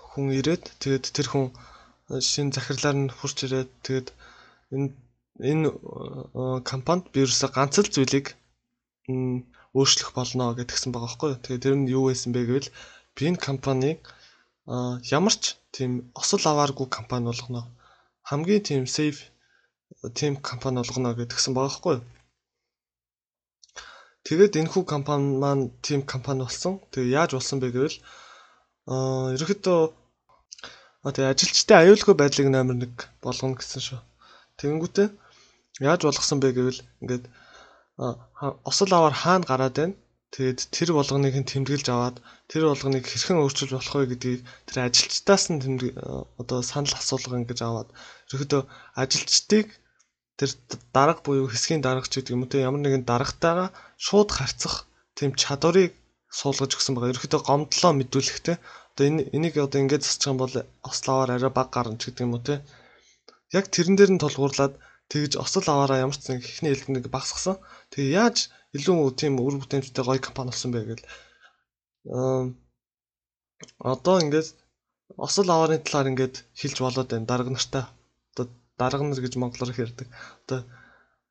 [0.09, 1.45] хүн ирээд тэгээд тэр хүн
[2.09, 4.07] шинэ захирлаар нь хурч ирээд тэгээд
[4.75, 4.89] энэ
[5.51, 5.67] энэ
[6.71, 8.27] компанид би ерөөсө ганц л зүйлийг
[9.77, 11.41] өөрчлөх болно гэдгсэн байгаа байхгүй юу.
[11.43, 12.69] Тэгээ тэр нь юу байсан бэ гэвэл
[13.15, 13.99] би энэ компаниг
[15.17, 15.43] ямар ч
[15.75, 15.91] тийм
[16.21, 17.61] осол авааргүй компани болгоно.
[18.29, 19.21] Хамгийн тийм safe
[20.17, 22.05] тийм компани болгоно гэдгсэн байгаа байхгүй юу.
[24.25, 26.73] Тэгээд энэ хүү компани маань тийм компани болсон.
[26.91, 27.97] Тэгээ яаж болсон бэ гэвэл
[28.93, 29.79] аа ерөөхдөө
[31.03, 33.99] тэгээ ажилчтай аюулгүй байдлыг номер 1 болгоно гэсэн шүү.
[34.59, 35.07] Тэгэнгүүтээ
[35.87, 37.23] яаж болгосон бэ гэвэл ингээд
[38.69, 39.95] осол аваар хаана гараад байна.
[40.35, 42.17] Тэгээд тэр болгоныг нь тэмдэглэж аваад
[42.51, 45.57] тэр болгоныг хэрхэн өөрчилж болох вэ гэдгийг тэр ажилчдаас нь
[46.41, 47.89] одоо санал асуулга ингэж аваад
[48.29, 48.61] ерөөдөө
[49.01, 49.67] ажилчдыг
[50.37, 50.49] тэр
[50.93, 54.85] дарга буюу хэсгийн даргач гэдэг юм уу те ямар нэгэн даргатайгаа шууд харьцах
[55.17, 55.91] тийм чадварыг
[56.29, 57.13] суулгаж өгсөн байгаа.
[57.13, 58.57] Ерөөдөө гомдлоо мэдүүлэхтэй.
[58.99, 60.51] Одоо энэ энийг одоо ингэж засчих юм бол
[60.83, 62.59] ословоор арай баг гарна ч гэдэг юм уу те.
[63.55, 64.75] Яг тэрэн дээр нь тулгуурлаад
[65.07, 67.63] тэгж осол аваараа ямар ч нэг ихний хэлбэрийг багсгасан.
[67.95, 71.07] Тэгээ яаж илүү тийм үр бүтээмжтэй гоё компани болсон бэ гэвэл
[73.79, 74.47] одоо ингээд
[75.15, 77.87] осол аваарын талаар ингээд хэлж болоод байна дарга нартай.
[78.35, 80.11] Одоо дарга нар гэж монголоор ярьдаг.
[80.43, 80.67] Одоо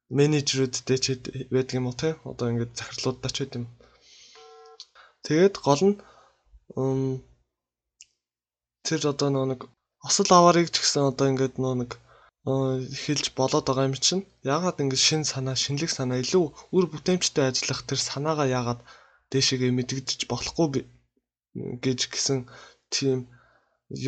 [0.08, 1.06] менежерүүдтэй ч
[1.52, 2.16] байдаг юм уу те?
[2.24, 3.68] Одоо ингээд захирлуудтай ч байдаг юм.
[5.20, 5.96] Тэгээд гол нь
[8.88, 9.60] тэр одоо нэг
[10.08, 11.90] осол аваарыг ч гэсэн одоо ингээд нэг
[13.04, 14.24] хэлж болоод байгаа юм чинь
[14.54, 16.44] яагаад ингэж шин санаа, шинэлэг санаа илүү
[16.76, 18.80] үр бүтээмжтэй ажиллах тэр санаагаа яагаад
[19.32, 20.68] дээшээгээ мэдэгдэж болохгүй
[21.84, 22.38] гэж гисэн
[22.94, 23.18] тийм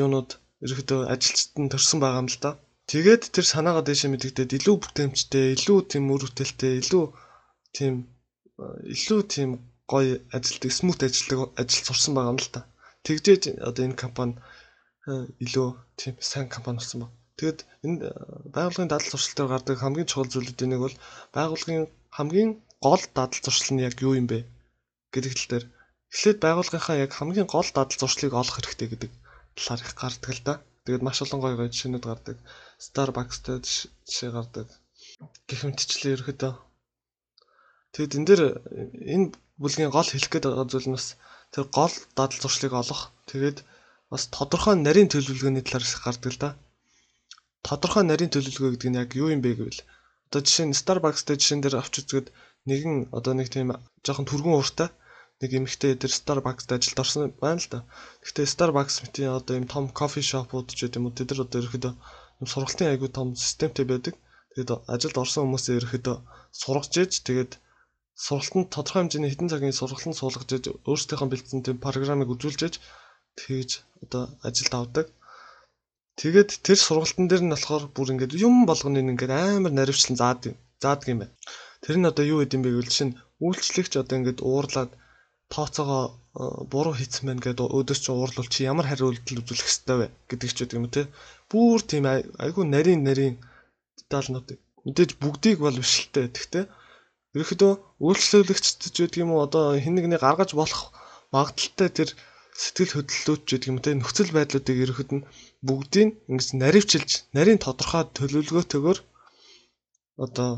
[0.01, 0.31] юунууд
[0.65, 2.51] ерөөдөө ажилчид нь төрсэн байгаа юм л да.
[2.91, 7.05] Тэгээд тэр санаагаа дээшээ мэдэгдээд илүү бүтээмжтэй, илүү тийм үр бүтээлтэй, илүү
[7.77, 7.95] тийм
[8.95, 9.51] илүү тийм
[9.93, 12.61] гоё ажилтдаг, смут ажилтдаг ажил сурсан байгаа юм л да.
[13.05, 14.35] Тэгжээж одоо энэ компани
[15.45, 17.17] илүү тийм сайн компани болсон байна.
[17.41, 18.13] Тэгэд энэ э,
[18.55, 20.97] байгууллагын дадал зуршил дээр гардаг хамгийн чухал зүйлүүдийн нэг бол
[21.37, 22.51] байгууллагын хамгийн
[22.85, 24.45] гол дадал зуршил нь яг юу юм бэ
[25.15, 25.65] гэдэг тал дээр
[26.13, 29.13] эхлээд байгууллагынхаа яг хамгийн гол дадал зуршлыг олох хэрэгтэй гэдэг
[29.57, 30.55] талаар их гардаг л да.
[30.85, 32.37] Тэгээд маш олон гоё гоё жишээнүүд гардаг.
[32.85, 33.59] Starbucks-тэй
[34.09, 34.69] жишээ гардаг.
[35.49, 36.53] Гэх мэтчлээ ерөөдөө.
[37.95, 38.43] Тэгэд энэ дээр
[39.15, 39.27] энэ
[39.61, 41.09] бүлгийн гол хэлэх гээд байгаа зүйл нь бас
[41.53, 43.13] тэр гол дадал зуршлыг олох.
[43.29, 43.59] Тэгээд
[44.13, 46.51] бас тодорхой нарийн төлөвлөгөөний талаар гардаг л да
[47.69, 49.81] тодорхой нарийн төлөвлөгөө гэдэг нь яг юу юм бэ гэвэл
[50.27, 52.29] одоо жишээ нь Starbucks-тэй жишээн дээр авч үзгээд
[52.69, 53.69] нэгэн одоо нэг тийм
[54.05, 54.89] жоохон түргэн ууртай
[55.41, 57.81] нэг эмэгтэй дээр Starbucks-д ажилд орсон байна л да.
[58.25, 61.59] Гэхдээ Starbucks мэтийн одоо юм том кофе шопууд ч гэдэг юм уу тэд нар одоо
[61.61, 61.95] ерөөхдөө
[62.53, 64.15] сургалтын айгүй том системтэй байдаг.
[64.53, 66.17] Тэгээд ажилд орсон хүмүүсээ ерөөхдөө
[66.61, 67.53] сургаж иж тэгээд
[68.27, 72.75] сургалтанд тодорхой хэмжээний хэдэн цагийн сургалтанд суулгаж иж өөрсдийнхөө бэлдсэн тийм программыг үзүүлж иж
[73.41, 73.71] тэгж
[74.05, 75.07] одоо ажилд авдаг.
[76.21, 80.41] Тэгээд тэр сургалтын дээр нь болохоор бүр ингээд юм болгоныг ингээд амар наривчлан заад
[80.83, 81.35] заадаг юм байна.
[81.85, 84.91] Тэр нь одоо юу гэдэм бэ гэвэл чинь үйлчлэгч одоо ингээд уурлаад
[85.53, 86.13] тооцоогоо э,
[86.73, 90.59] буруу хийсэн байна гэдээ өөдөөс чи уурлуул чи ямар хариулт үзүүлэх хэвтэй вэ гэдэг ч
[90.61, 91.03] гэдэг юм те.
[91.51, 92.05] Бүүр тийм
[92.45, 93.37] айгүй нарийн нарийн
[93.99, 94.49] деталнууд
[94.85, 96.29] мэдээж бүгдийг бол биш л те.
[96.37, 96.65] Тэгтээ
[97.35, 97.73] ерөөхдөө
[98.07, 100.93] үйлчлүүлэгчд ч гэдэг юм уу одоо хин нэгний гаргаж болох
[101.35, 102.11] магадaltaй тэр
[102.57, 105.27] сэтгэл хөдлөлтүүд ч гэдэг юм те нөхцөл байдлуудыг ерөөд нь
[105.67, 108.99] бүгдийг ингэж наривчилж нарийн тодорхой төлөвлөгөөтэйгээр
[110.25, 110.51] одоо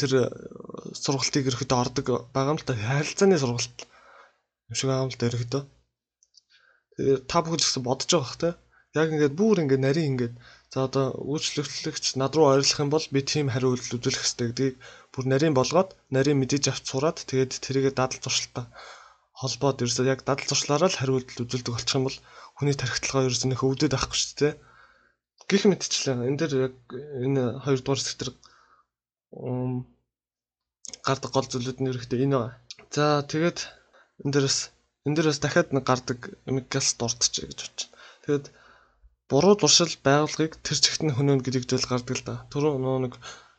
[0.00, 0.24] тэр э,
[0.92, 2.74] сургалтыг ерөөхдөө ордог байгаа юм л та.
[2.74, 3.76] Харилцааны сургалт
[4.68, 5.62] юм шиг байгаа юм л та ерөөхдөө.
[7.30, 8.50] Та бүхэн ч гэсэн бодож байгаа бах те.
[8.98, 10.34] Яг ингээд бүр ингээд нарийн ингээд
[10.72, 14.76] за одоо үйлчлэгч над руу ойрлох юм бол би тийм хариу үйлдэл үзүүлэх хэрэгтэй гэдгийг
[15.12, 18.66] бүр нарийн болгоод нарийн мэдээж авч сураад тэгээд тэрийгэ дадал зуршилтаа
[19.40, 22.18] холбоод ерөөсөө яг дадал зуршлаараа л хариу үйлдэл үзүүлдэг болчих юм бол
[22.58, 24.54] хүний тархитлагаа ерөөсөө нөх өвдөд авахгүй шүү дээ.
[25.48, 26.76] Гэх мэтчлээ энэ дээр яг
[27.24, 28.30] энэ хоёрдугаар дээр
[31.06, 32.58] гардаг гол зүйлүүд нь ерөөхдөө энэ байна.
[32.90, 33.58] За тэгээд
[34.26, 34.58] энэ дээрээс
[35.06, 37.88] энэ дээрээс дахиад нэг гардаг эмиггээс дуртчих гэж бодчих.
[38.26, 38.46] Тэгээд
[39.30, 42.34] буруу дуршил байгуулгыг тэр чигт нь хөнөөнө гэдэг зүйл гардаг л да.
[42.50, 42.74] Түрүү
[43.06, 43.14] нэг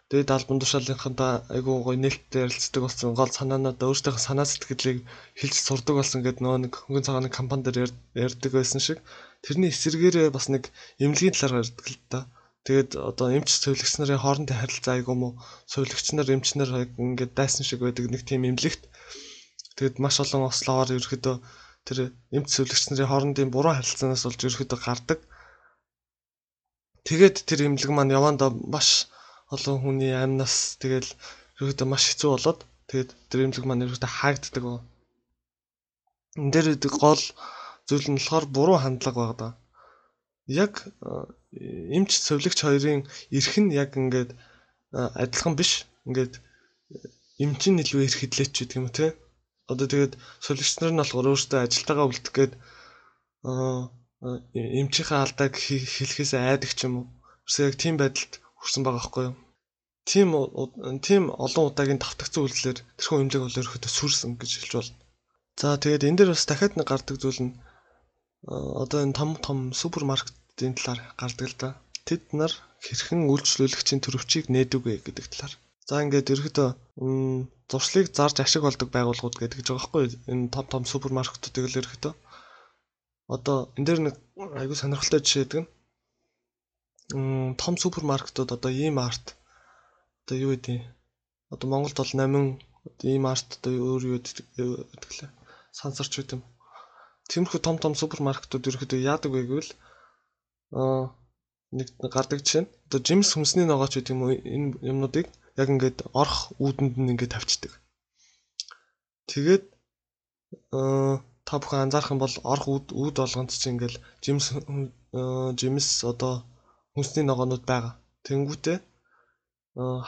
[0.10, 5.06] дээд албан тушаалынхантай айгүй гоё нээлттэй ярилцдаг болсон гол санаанаа өөрсдийнхөө санаа сэтгэлийг
[5.40, 7.94] хэлж сурдаг болсон гэдэг нөө нэг хөнгөн цагааны компани дээр
[8.26, 8.98] ярьдаг байсан шиг
[9.46, 10.64] тэрний эсэргээрээ бас нэг
[11.04, 12.20] эмнэлгийн талаар ярьдаг л да.
[12.66, 15.30] Тэгээд одоо эмч зөвлөгч нарын хоорондын харилцаа айгүй мó
[15.72, 18.84] зөвлөгч нар эмч нар ингээд дайсан шиг байдаг нэг тийм эмнэлэгт
[19.78, 21.36] тэгээд маш олон ослоор ерөөхдөө
[21.88, 21.98] тэр
[22.38, 25.20] эмч зөвлөгч нарын хоорондын буруу харилцаанаас болж ерөөхдөө гардаг.
[27.08, 29.08] Тэгээд тэр эмнэлэг маань явандаа маш
[29.54, 31.10] олон хүний амнаас тэгэл
[31.60, 34.66] ерөөхдөө маш хэцүү болоод тэгээд тэр эмнэлэг маань ерөөхдөө хаагддаг.
[36.40, 36.68] Энд дээр
[37.04, 37.24] гол
[37.90, 39.52] зүйл нь болохоор буруу хандлага байгаа
[40.50, 40.74] яг
[41.98, 43.06] эмч цовлогч хоёрын
[43.38, 44.32] эрх нь яг ингээд
[45.24, 45.86] адилхан биш.
[46.08, 46.34] Ингээд
[47.44, 49.14] эмчин илүү эрх хэдлээч гэдэг юм те.
[49.70, 52.54] Одоо тэгээд цовлогч нар нь болохоор өөрсдөө ажилтаагаа үлдэх гээд
[54.82, 57.06] эмчийнхээ алдааг хэлэхээс айдаг ч юм уу.
[57.46, 59.36] Ерөөсөө яг тийм байдалд хүрсэн байгаа байхгүй юу?
[60.10, 60.30] Тийм
[61.08, 64.98] тийм олон удаагийн давтагцсан үйлдэлээр тэрхүү эмнэлэг бол ерөөхдөө сүрсэн гэж хэлж болно.
[65.60, 67.54] За тэгээд энэ дээр бас дахиад нэг гардаг зүйл нь
[68.82, 71.70] одоо энэ том том супермаркетын талаар гардаг л да.
[72.08, 72.54] Тэд нар
[72.86, 75.54] хэрхэн үйлчлүүлэгчийн төрөвчийг нээдэг вэ гэдэг талаар.
[75.90, 76.70] За ингээд ерөөдөө
[77.70, 82.14] зуршлыг зарж ашиг болдог байгууллагууд гэдэг жбайгаа байхгүй энэ том том супермаркетуудыг л ерөөдөө
[83.36, 84.16] одоо энэ дээр нэг
[84.62, 85.70] айгүй сонирхолтой жишээ гэдэг нь
[87.62, 89.26] том супермаркетууд одоо ийм арт
[90.24, 90.78] одоо юу гэдэг
[91.54, 92.60] одоо Монголд бол 8
[93.14, 95.30] ийм арт одоо өөр юу гэдэг лээ
[95.80, 96.42] сансарч байт юм
[97.30, 99.72] Тиймэрхүү том том супермаркетууд ерөөхдөө яадаг вэ гэвэл
[100.82, 101.14] аа
[101.78, 105.28] нэг гардаг жишээ нь одоо жимс хүнсний ногооч гэдэг юм уу энэ юмнуудыг
[105.62, 107.74] яг ингээд орох үүдэнд нь ингээд тавьчихдаг.
[109.30, 109.64] Тэгээд
[110.74, 113.96] аа та бүхэн анзаарах юм бол орох үүд үүд болгонд чинь ингээд
[114.26, 114.46] жимс
[115.60, 116.34] жимс одоо
[117.00, 117.94] хүнсний ногоонууд байгаа.
[118.28, 118.78] Тэнгүүтээ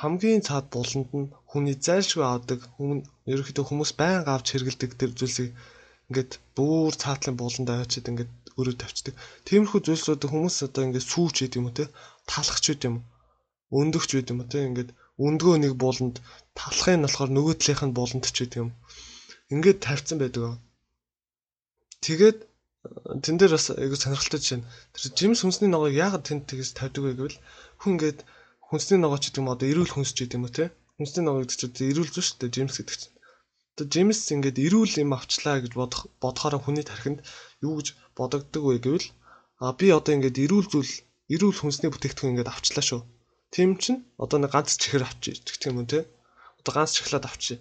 [0.02, 5.50] хамгийн цаад буланд нь хүний зайлшгүй авдаг хүн ерөөхдөө хүмүүс байнга авч хэрэгэлдэг тэр зүйлсийг
[6.10, 9.16] ингээд бүр цаатлын бууланд аваачаад ингээд өрөө тавьчихдаг.
[9.48, 11.86] Тиймэрхүү зүйлсүүд хүмүүс одоо ингээд сүүч гэдэг юм уу те
[12.28, 12.98] талахч гэдэг юм.
[13.80, 14.89] Өндөгч гэдэг юм уу те ингээд
[15.26, 16.16] өндгөө нэг бууланд
[16.60, 18.70] талахын нь болохоор нөгөө талынх нь бууланд ч гэдэг юм.
[19.54, 20.60] Ингээд тавьсан байдаг.
[22.04, 22.38] Тэгээд
[23.24, 24.66] тэн дээр бас айгу сонирхолтой жишээ.
[24.94, 27.38] Тэр жимс хүнсний ногоог яагаад тэнд тэгээс тавьдаг вэ гэвэл
[27.82, 28.20] хүн ингээд
[28.68, 30.66] хүнсний ногоо ч гэдэг юм одоо эрүүл хүнс ч гэдэг юм уу те.
[30.98, 33.16] Хүнсний ногоо гэдэг чинь эрүүл зүйл шүү дээ жимс гэдэг чинь.
[33.72, 37.20] Одоо Джеймс ингээд эрүүл юм авчлаа гэж бодох бодохоор хүний тархинд
[37.66, 37.88] юу гэж
[38.20, 39.08] бодогддог вэ гэвэл
[39.64, 40.94] а би одоо ингээд эрүүл зүйл
[41.34, 43.02] эрүүл хүнсний бүтээгдэхүүн ингээд авчлаа шүү.
[43.54, 46.04] Тийм чинь одоо нэг ганц чихэр авчиж гэх юм уу те.
[46.60, 47.60] Одоо ганц чихлаад авчиж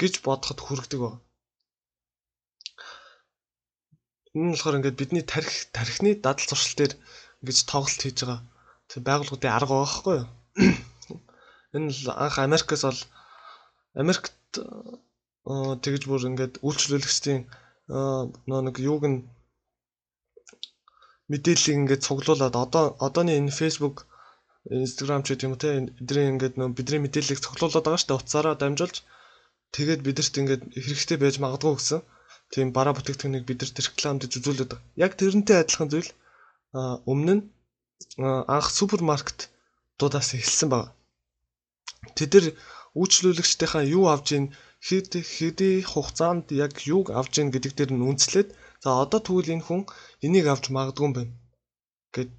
[0.00, 1.10] гэж бодоход хүргэдэг ба.
[4.34, 6.94] Энэ нь болохоор ингээд бидний тарих тархины дадал зуршил дээр
[7.40, 8.40] ингэж тоглолт хийж байгаа.
[8.88, 10.28] Тэг байгууллагуудын арга байгаа байхгүй юу?
[11.76, 13.00] Энэ л анх Америкээс бол
[14.02, 14.36] Америкт
[15.84, 17.40] тэгж бүр ингээд үйлчлүүлэгчдийн
[18.48, 19.18] нөө нэг юуг нь
[21.32, 23.96] мэдээллийг ингээд цуглуулад одоо одооний энэ Facebook
[24.84, 28.96] Instagram ч гэдэг юм те эдний ингээд нөө бидний мэдээллийг цуглуулад байгаа дээ утсаараа дамжуулж
[29.74, 32.00] тэгээд бидэрт ингээд хэрэгтэй байж магадгүй гэсэн
[32.52, 34.90] тийм бараа бүтээгдэхүүнийг бидэрт рекламд үзүүлээд байгаа.
[35.04, 36.10] Яг тэрнтэй адилхан зүйл
[37.10, 37.44] өмнө нь
[38.56, 39.40] анх супермаркет
[39.98, 40.92] дуудаас эхэлсэн байна.
[42.16, 42.46] Тэд нар
[43.00, 44.46] үйлчлүүлэгчдийнхаа юу авж ийн
[44.86, 48.48] хэд хэдий хугацаанд яг юуг авж ийн гэдэг дээр нь үндэслээд
[48.82, 49.82] за одоо тэгвэл энэ хүн
[50.26, 51.32] энийг авч магадгүй юм байна
[52.14, 52.32] гэд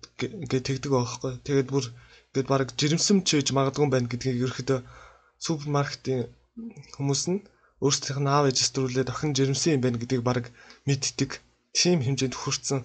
[0.44, 1.32] ингээд тэгдэг байхгүй.
[1.46, 1.86] Тэгээд бүр
[2.30, 4.80] ингээд баг жирэмсэн чийж магадгүй байна гэдгийг ерөөхдөө
[5.46, 6.30] супермаркетын
[6.94, 7.40] хүмүүс нь
[7.84, 10.46] өөрсдийнх нь аав ээжээс төрүүлээд охин жирэмсэн юм байна гэдгийг баг
[10.88, 11.32] мэддэг.
[11.78, 12.80] Тим хэмжээнд хүрсэн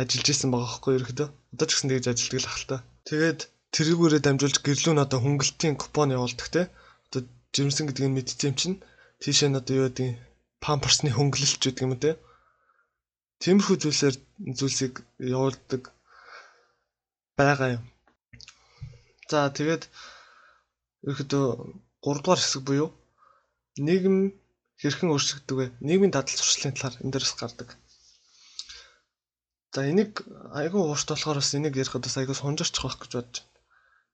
[0.00, 1.28] ажиллаж исэн байгаа байхгүй ерөөхдөө.
[1.52, 2.76] Одоо ч гэсэн тэгж ажилтдаг л ахalta.
[3.08, 3.40] Тэгээд
[3.74, 6.62] тэрүүгээрээ дамжуулж гэрлүүн одоо хөнгөлтийн купон явуулдаг те
[7.08, 7.22] одоо
[7.54, 8.76] жирэмсэн гэдэг нь юм чинь
[9.22, 10.08] тийшээ нь одоо юу гэдэг
[10.64, 12.10] памперсны хөнгөлөлт гэдэг юм те
[13.42, 14.16] тиймэрхүү зүйлсээр
[14.58, 14.94] зүйлсийг
[15.36, 15.82] явуулдаг
[17.38, 17.82] байгаа юм.
[19.30, 19.82] За тэгээд
[21.08, 21.46] ерөөдөө
[22.04, 22.88] 3 дугаар хэсэг буюу
[23.78, 24.16] нийгэм
[24.80, 25.66] хэрхэн өөрчлөгддөг вэ?
[25.86, 27.68] Нийгмийн дадал зуршлын талаар энэ дээрс гардаг.
[29.74, 30.12] За энийг
[30.60, 33.48] айгүй уурт болохоор бас энийг ярихад бас айгүй сунжирчих байх гэж бодож байна.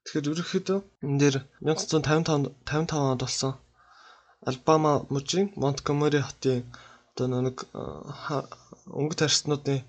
[0.03, 1.35] Тэгэхээр ерөнхийдөө энэ дээр
[1.65, 3.53] 1955 55 онд болсон
[4.49, 6.61] Албама мужийн Монтгомери хотын
[7.11, 7.57] одоо нэг
[8.99, 9.81] өнгөт харьцнуудын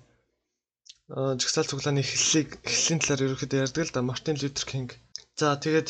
[1.39, 4.89] жигсаал цуглааны эхлэлийг эхлэлийн талаар ерөнхийдөө ярьдаг л да Мартин Лютер Кинг.
[5.39, 5.89] За тэгээд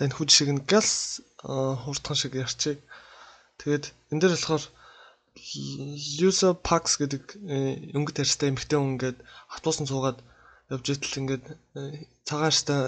[0.00, 2.80] энэ хүч шиг нь галс хурдхан шиг ярьчих.
[3.62, 4.64] Тэгээд энэ дээр болохоор
[6.20, 7.22] Lusa Pax гэдэг
[7.96, 9.18] өнгөт ярьстай эмэгтэй хүн ингээд
[9.54, 10.18] автобусан суугаад
[10.74, 11.44] явж итэл ингээд
[12.28, 12.80] цагааштай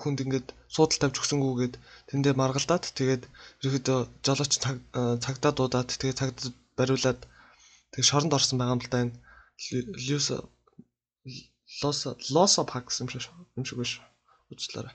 [0.00, 1.74] хүнд ингээд суудал тавьж өгсөнгүүгээд
[2.08, 3.22] тэндээ маргалдаад тэгээд
[3.66, 4.52] ерөөдөө жолооч
[5.24, 7.20] цагдаа дуудаад тэгээд цагдаа бариулаад
[7.90, 9.14] тэгээд шоронд орсон байгаа юм л да энэ
[10.06, 10.36] Lusa
[11.82, 13.22] Losa Losa Pax юм шиг
[13.58, 13.92] юм шиг биш
[14.50, 14.94] уучлаарай.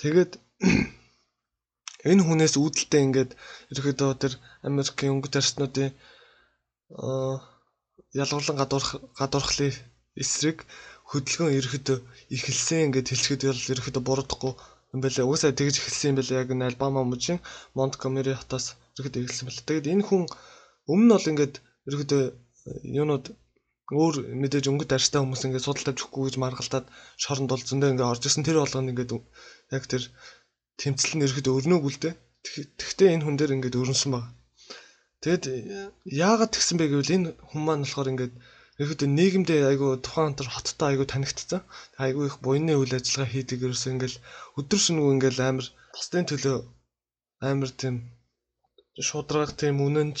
[0.00, 0.32] Тэгээд
[2.08, 3.30] энэ хүнээс үүдэлтэй ингээд
[3.72, 4.32] ерөөдөө тэр
[4.68, 5.90] Америкийн өнгөт арснуудын
[6.96, 7.34] аа
[8.22, 8.90] ялгарлан гадуурх
[9.20, 9.74] гадуурхлын
[10.22, 10.58] эсрэг
[11.10, 11.98] хөдөлгөөн ерөөдөө
[12.34, 14.52] ихэлсэн ингээд хэлчихэд бол ерөөдөө буруудахгүй
[14.94, 15.28] юм байлаа.
[15.30, 16.40] Угсаа тэгж эхэлсэн юм байлаа.
[16.42, 17.38] Яг энэ Албама мужийн
[17.76, 18.66] Монтгомери хотоос
[18.98, 19.66] ерөөдөө эхэлсэн байлаа.
[19.68, 20.22] Тэгээд энэ хүн
[20.92, 21.54] өмнө нь бол ингээд
[21.86, 22.22] ерөөдөө
[22.98, 23.26] юунууд
[23.90, 26.86] өөр мэдээж өнгөт арьстай хүмүүс ингээд судал тавьж өгөхгүй гэж маргалтаад
[27.22, 29.10] шоронд бол зөндөө ингээд орж исэн тэр болгоно ингээд
[29.74, 30.02] яг тэр
[30.80, 32.14] тэмцэл нь ерөөдөө өрнөөгүй л дээ.
[32.80, 34.24] Тэгтээ энэ хүн дээр ингээд өрнсөн баг.
[35.20, 35.44] Тэгэд
[36.08, 38.34] яагаад тэгсэн бэ гэвэл энэ хүн маань болохоор ингээд
[38.80, 41.60] ерөөдөө нийгэмдээ айгүй тухайн тэр хоттой айгүй танигдсан.
[42.04, 44.14] Айгүй их буйны үйл ажиллагаа хийдэг ерөөсөө ингээд
[44.56, 46.56] өдөр шөнөгүй ингээд амар бусдын төлөө
[47.50, 47.96] амар тийм
[49.08, 50.18] шудраг тийм үнэнч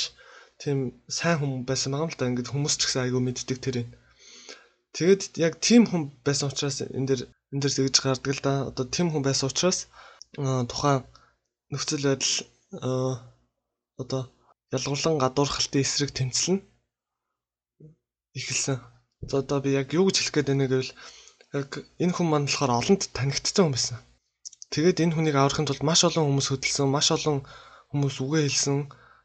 [0.60, 2.28] тийм сайн хүн байсан байгаа юм л да.
[2.30, 3.88] Ингээд хүмүүс ч гэсэн айгүй мэддэг тэрийг.
[4.96, 7.20] Тэгэд яг тийм хүн байсан учраас энэ дэр
[7.52, 8.52] энэ дэр тэгж гардаг л да.
[8.68, 9.88] Одоо тийм хүн байсан учраас
[10.36, 11.02] тухайн
[11.70, 12.34] нөхцөл байдал
[14.02, 14.22] одоо
[14.76, 16.62] ялгарлан гадуурхалтын эсрэг тэмцэл нь
[18.38, 18.78] эхэлсэн.
[19.28, 20.92] За одоо би яг юу гэж хэлэх гээд байна гэвэл
[21.58, 21.70] яг
[22.02, 23.98] энэ хүн маань болохоор олонд танигдсан хүн байсан.
[24.70, 27.42] Тэгээд энэ хүнийг аврахын тулд маш олон хүмүүс хөдөлсөн, маш олон
[27.90, 28.78] хүмүүс үгээ хэлсэн.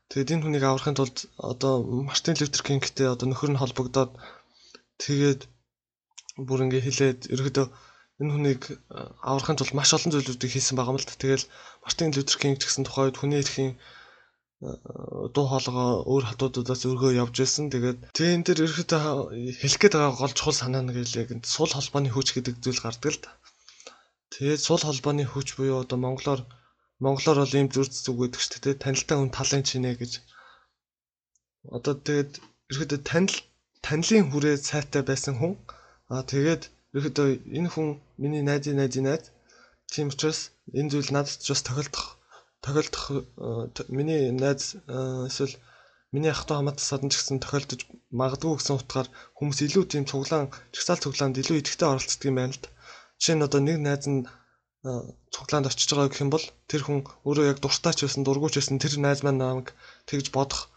[0.09, 1.73] Тэгээд энэ хүнийг аврахын тулд одоо
[2.07, 4.11] Мартин Лютер Кингтэй одоо нөхөр нь холбогдоод
[4.97, 5.41] тэгээд
[6.47, 7.65] бүр ингээ хэлээд ерөөдөө
[8.22, 8.61] энэ хүнийг
[9.30, 11.20] аврахын тулд маш олон зүйлүүдийг хийсэн байгаа юм л та.
[11.20, 11.45] Тэгэл
[11.84, 13.76] Мартин Лютер Кинг ч гэсэн тухайд хүний эрхийн
[15.36, 17.68] дуу хоолойгоо өөр хотуудаас өргөө явж байсан.
[17.74, 19.03] Тэгээд тэн дээр ерөөхдөө
[19.59, 23.11] хэлэх гээд байгаа гол чухал санаа нь гээл яг сул холбооны хүч гэдэг зүйл гардаг
[23.11, 23.32] л да.
[24.34, 26.41] Тэгээд сул холбооны хүч буюу одоо монголоор
[27.03, 28.84] монголоор бол ийм зүрц зүг гэдэг шүү дээ.
[28.84, 30.13] Танилтай хүн талын чинэ гэж.
[31.76, 32.32] Одоо тэгээд
[32.72, 33.36] ерөөхдөө танил
[33.86, 35.53] танилын хүрээ сайтай байсан хүн.
[36.13, 36.63] Аа тэгээд
[36.95, 37.27] ерөөхдөө
[37.57, 37.87] энэ хүн
[38.21, 39.23] миний найзын найзын найз.
[39.91, 40.39] Тийм учраас
[40.79, 42.07] энэ зүйл надад ч бас тохиолдох
[42.63, 45.53] тохиолдох э, миний найз э, эсвэл
[46.15, 47.81] миний ах トゥ хамаатан садан ч гэсэн тохиолдож
[48.19, 52.61] магадгүй гэсэн утгаар хүмүүс илүү тийм цуглаан чагсаал цуглаанд илүү идэвхтэй оролцдог юм байна л
[52.63, 52.69] да.
[53.19, 54.23] Жишээ нь одоо нэг найз нь
[54.87, 54.89] э,
[55.35, 58.79] цуглаанд очиж байгаа гэх юм бол тэр хүн өөрөө яг дуртай ч байсан дургуйч байсан
[58.79, 59.67] тэр найз маань намайг
[60.07, 60.71] тэгж бодох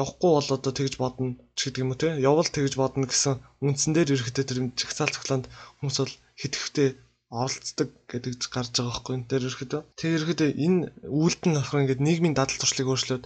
[0.00, 3.34] явахгүй бол одоо тэгж бодно ч гэдэг юм уу те явал тэгж бодно гэсэн
[3.64, 5.46] үндсэн дээр ерөөхдөө тэр чагсаал цуглаанд
[5.78, 6.88] хүмүүс бол хитгэвтэй
[7.28, 9.80] оролцдог гэдэг гарч байгаа байхгүй энэ дээр ерөөхдөө.
[10.00, 10.80] Тэг ерөөхдөө энэ
[11.20, 13.24] үйлдэл нь болохоор ингээд нийгмийн дадал туршлыг өөрчлөөд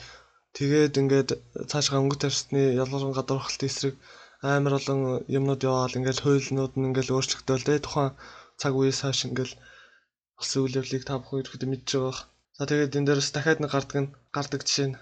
[0.59, 1.30] тэгээд ингээд
[1.70, 3.95] цаашгаа өнгөт тарсны ялгарсан гадуурхалт эсрэг
[4.43, 5.01] амар олон
[5.39, 8.11] юмнууд яваал ингээд хуйлнууд нь ингээд өөрчлөгдөөл тэ тухайн
[8.61, 9.53] цаг үеэс хойш ингээд
[10.64, 12.26] үйл явдлыг та бүхэн ерөөхдөө мэдж байгаа.
[12.59, 14.99] За тэгээд энэ дээрс дахиад нэг гардаг нь гардаг жишээ нь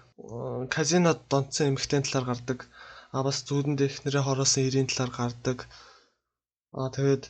[0.76, 2.58] казинод донцсон эмхтэн талаар гардаг.
[3.16, 5.58] А бас зүудэнд их нэрээ хороосон ирийн талаар гардаг.
[6.72, 7.24] А тэгээд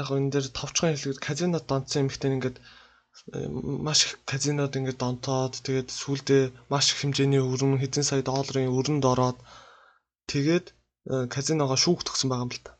[0.00, 2.58] яг энэ дээр товчхон хэлгээд казино донцсон эмэгтэй ингээд
[3.86, 6.38] маш их казинод ингээд донтоод тэгээд сүулдэ
[6.72, 9.38] маш их хэмжээний өрн хэдэн сая долларын өрөнд ороод
[10.30, 10.66] тэгээд
[11.12, 12.72] э, казиногоо шүүгдгсэн байгаа юм л та.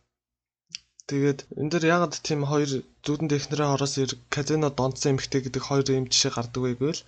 [1.09, 2.71] Тэгээд энэ дээр ягаад тийм хоёр
[3.07, 3.95] зүудэн технэрээ хороос
[4.37, 7.03] казино донцсон эмэгтэй гэдэг хоёр юм жишээ гардаг вэ гэвэл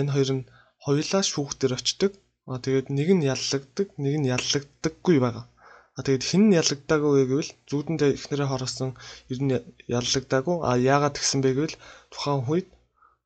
[0.00, 0.44] энэ хоёр нь
[0.86, 2.12] хоёулаа шүүх дээр очдог.
[2.50, 5.46] Аа тэгээд нэг нь яллагддаг, нэг нь яллагддаггүй байгаа.
[5.96, 8.90] А тэгээд хин нь ялагдаагүй вэ гэвэл зүүдэндээ эхнэрээ хоросон
[9.32, 9.52] ер нь
[9.98, 10.56] ялагдаагүй.
[10.68, 11.76] А яагаад тэгсэн бэ гэвэл
[12.12, 12.68] тухайн үед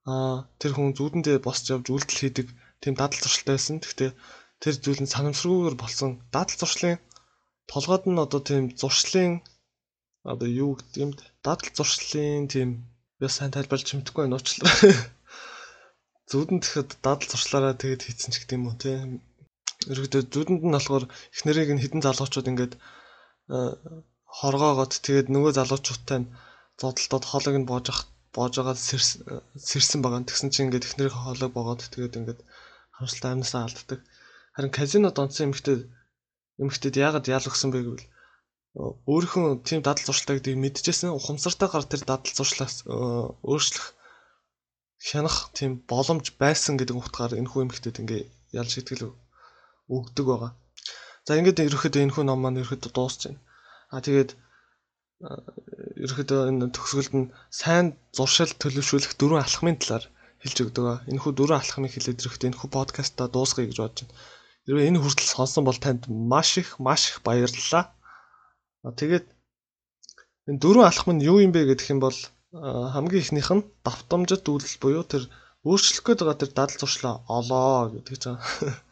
[0.08, 2.46] а тэр хүн зүүдэндээ босч явж үйлдэл хийдэг
[2.80, 3.76] тийм дадал зуршилтай байсан.
[3.82, 4.10] Гэхдээ
[4.62, 6.10] тэр зүйл нь санамсаргүйгээр болсон.
[6.34, 6.96] Дадал зуршлын
[7.72, 9.32] толгойд нь одоо тийм зуршлын
[10.32, 11.12] одоо юу гэдэг юм
[11.44, 12.68] дадал зуршлын тийм
[13.20, 14.94] би сайн тайлбарлаж мэдхгүй байна уучлаарай.
[16.30, 19.08] Зүудэнд тэгэхэд дадал зуршлаараа тэгээд хийцэн ч гэдэг юм уу тийм
[19.92, 21.04] ерөөдөө зүудэнд нь болохоор
[21.34, 23.58] их нэрийг нь хідэн залуучууд ингээд э,
[24.38, 26.30] хоргоогоод тэгээд нөгөө залуучуудтай нь
[26.80, 28.00] зодтолдод хоолойг нь боож ах
[28.36, 28.76] боож байгаа
[29.68, 30.22] сэрсэн байгаа.
[30.28, 32.40] Тэгсэн чинь ингээд их нэрийн хоолойг боогоод тэгээд ингээд
[32.96, 34.00] хамсалтай амнасаа алддаг.
[34.54, 35.76] Харин казинод онцсон эмэгтэй
[36.62, 38.06] эмэгтэйд яагаад яал өгсөн бэ гэвэл
[39.10, 42.94] өөрийнхөө тийм дадал зуршилтай гэдгийг мэдчихсэн ухамсартайгаар тэр дадал зуршлаас э,
[43.50, 43.86] өөрчлөх
[45.08, 48.22] хянах тийм боломж байсан гэдэг утгаар энэ хүү эмэгтэйд ингээ
[48.60, 49.16] ялж итгэл
[49.88, 50.52] өгдөг байгаа.
[51.26, 53.40] За ингээд ерөөхдөө энэ хүн ном маань ерөөхдөө дуусч байна.
[53.94, 54.30] А тэгээд
[56.04, 57.86] ерөөхдөө энэ төгсгөлд нь сайн
[58.16, 60.04] зуршил төлөвшүүлэх дөрвөн алхмын талаар
[60.42, 60.84] хэлж өгдөг.
[61.10, 64.16] Энэ хүү дөрөв алхмыг хэлээд ирэхдээ энэ хүү подкастаа дуусгая гэж бодож байна.
[64.64, 67.84] Хэрвээ энэ хүртэл сонсон бол танд маш их маш их баярлалаа.
[69.00, 69.26] Тэгээд
[70.48, 72.16] энэ дөрөв алхам нь юу юм бэ гэдэг юм бол
[72.50, 75.22] хамгийн ихнийх нь давтамжит үйлдэл буюу тэр
[75.68, 78.42] өөрчлөх гээд байгаа тэр дадал зуршлаа олоо гэдэг чинь.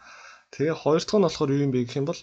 [0.55, 2.21] Тэгээ хоёр дахь нь болохоор юу юм бэ гэх юм бол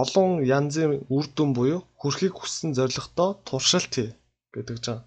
[0.00, 0.28] олон
[0.58, 4.10] янзын үр дүн буюу хүрхийг хүссэн зорилготой туршилт хий
[4.54, 4.98] гэдэг жаа.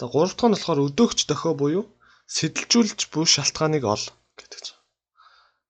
[0.00, 1.84] За гурав дахь нь болохоор өдөөгч дохио буюу
[2.36, 4.04] сэтэлжүүлж буй шалтгааныг ол
[4.40, 4.80] гэдэг чинь.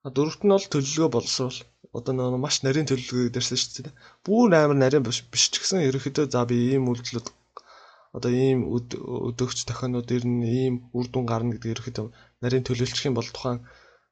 [0.07, 1.59] А дөрөвт нь бол төлөвлөгөө боловсруул.
[1.97, 3.99] Одоо нэг маш нарийн төлөвлөгөө дээрсэн шүү дээ.
[4.23, 7.29] Бүр амар нарийн биш ч гэсэн ерөөхдөө за би ийм үйлдэлүүд
[8.17, 8.61] одоо ийм
[9.29, 12.07] өдөөгч дохионууд ер нь ийм үр дүн гарна гэдэг ерөөхдөө
[12.43, 13.61] нарийн төлөвлөчих юм бол тухайн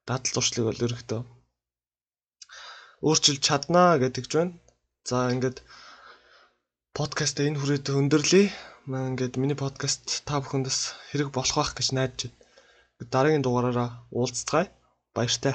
[0.08, 1.20] дадал зуршлыг бол ерөөхдөө
[3.08, 4.52] өөрчилж чаднаа гэдэгж байна.
[5.08, 5.58] За ингээд
[6.96, 8.46] подкаст энэ хүрээд өндөрлөе.
[8.88, 10.80] Маа ингээд миний подкаст та бүхэндээс
[11.12, 12.38] хэрэг болох байх гэж найдаж байна.
[13.12, 14.72] Дараагийн дугаараараа уулзцгаая.
[15.16, 15.54] Баяртай.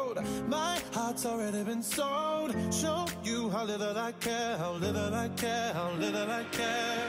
[0.47, 2.53] My heart's already been sold.
[2.73, 7.07] Show you how little I care, how little I care, how little I care.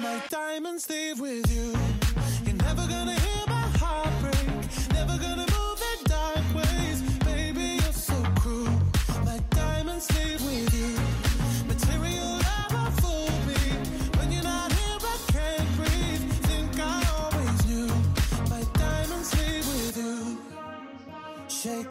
[0.00, 1.74] My diamonds leave with you.
[2.44, 4.46] You're never gonna hear my heart break.
[4.92, 7.02] Never gonna move in dark ways.
[7.24, 8.70] Baby, you're so cruel.
[9.24, 11.03] My diamonds leave with you.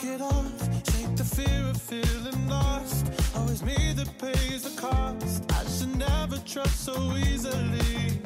[0.04, 0.60] Shake it off,
[0.92, 3.08] shake the fear of feeling lost.
[3.38, 5.50] Always me that pays the cost.
[5.50, 8.20] I should never trust so easily.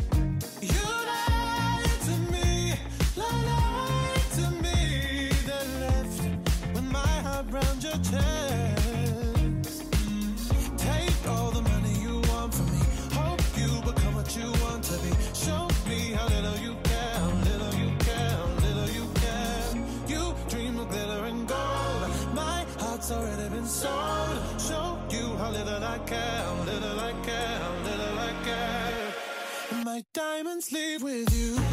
[0.60, 2.74] You lied to me,
[3.16, 8.67] lied to me, then left with my heart round your chest.
[25.98, 29.84] I care, little I care, little I care.
[29.84, 31.67] My diamonds leave with you.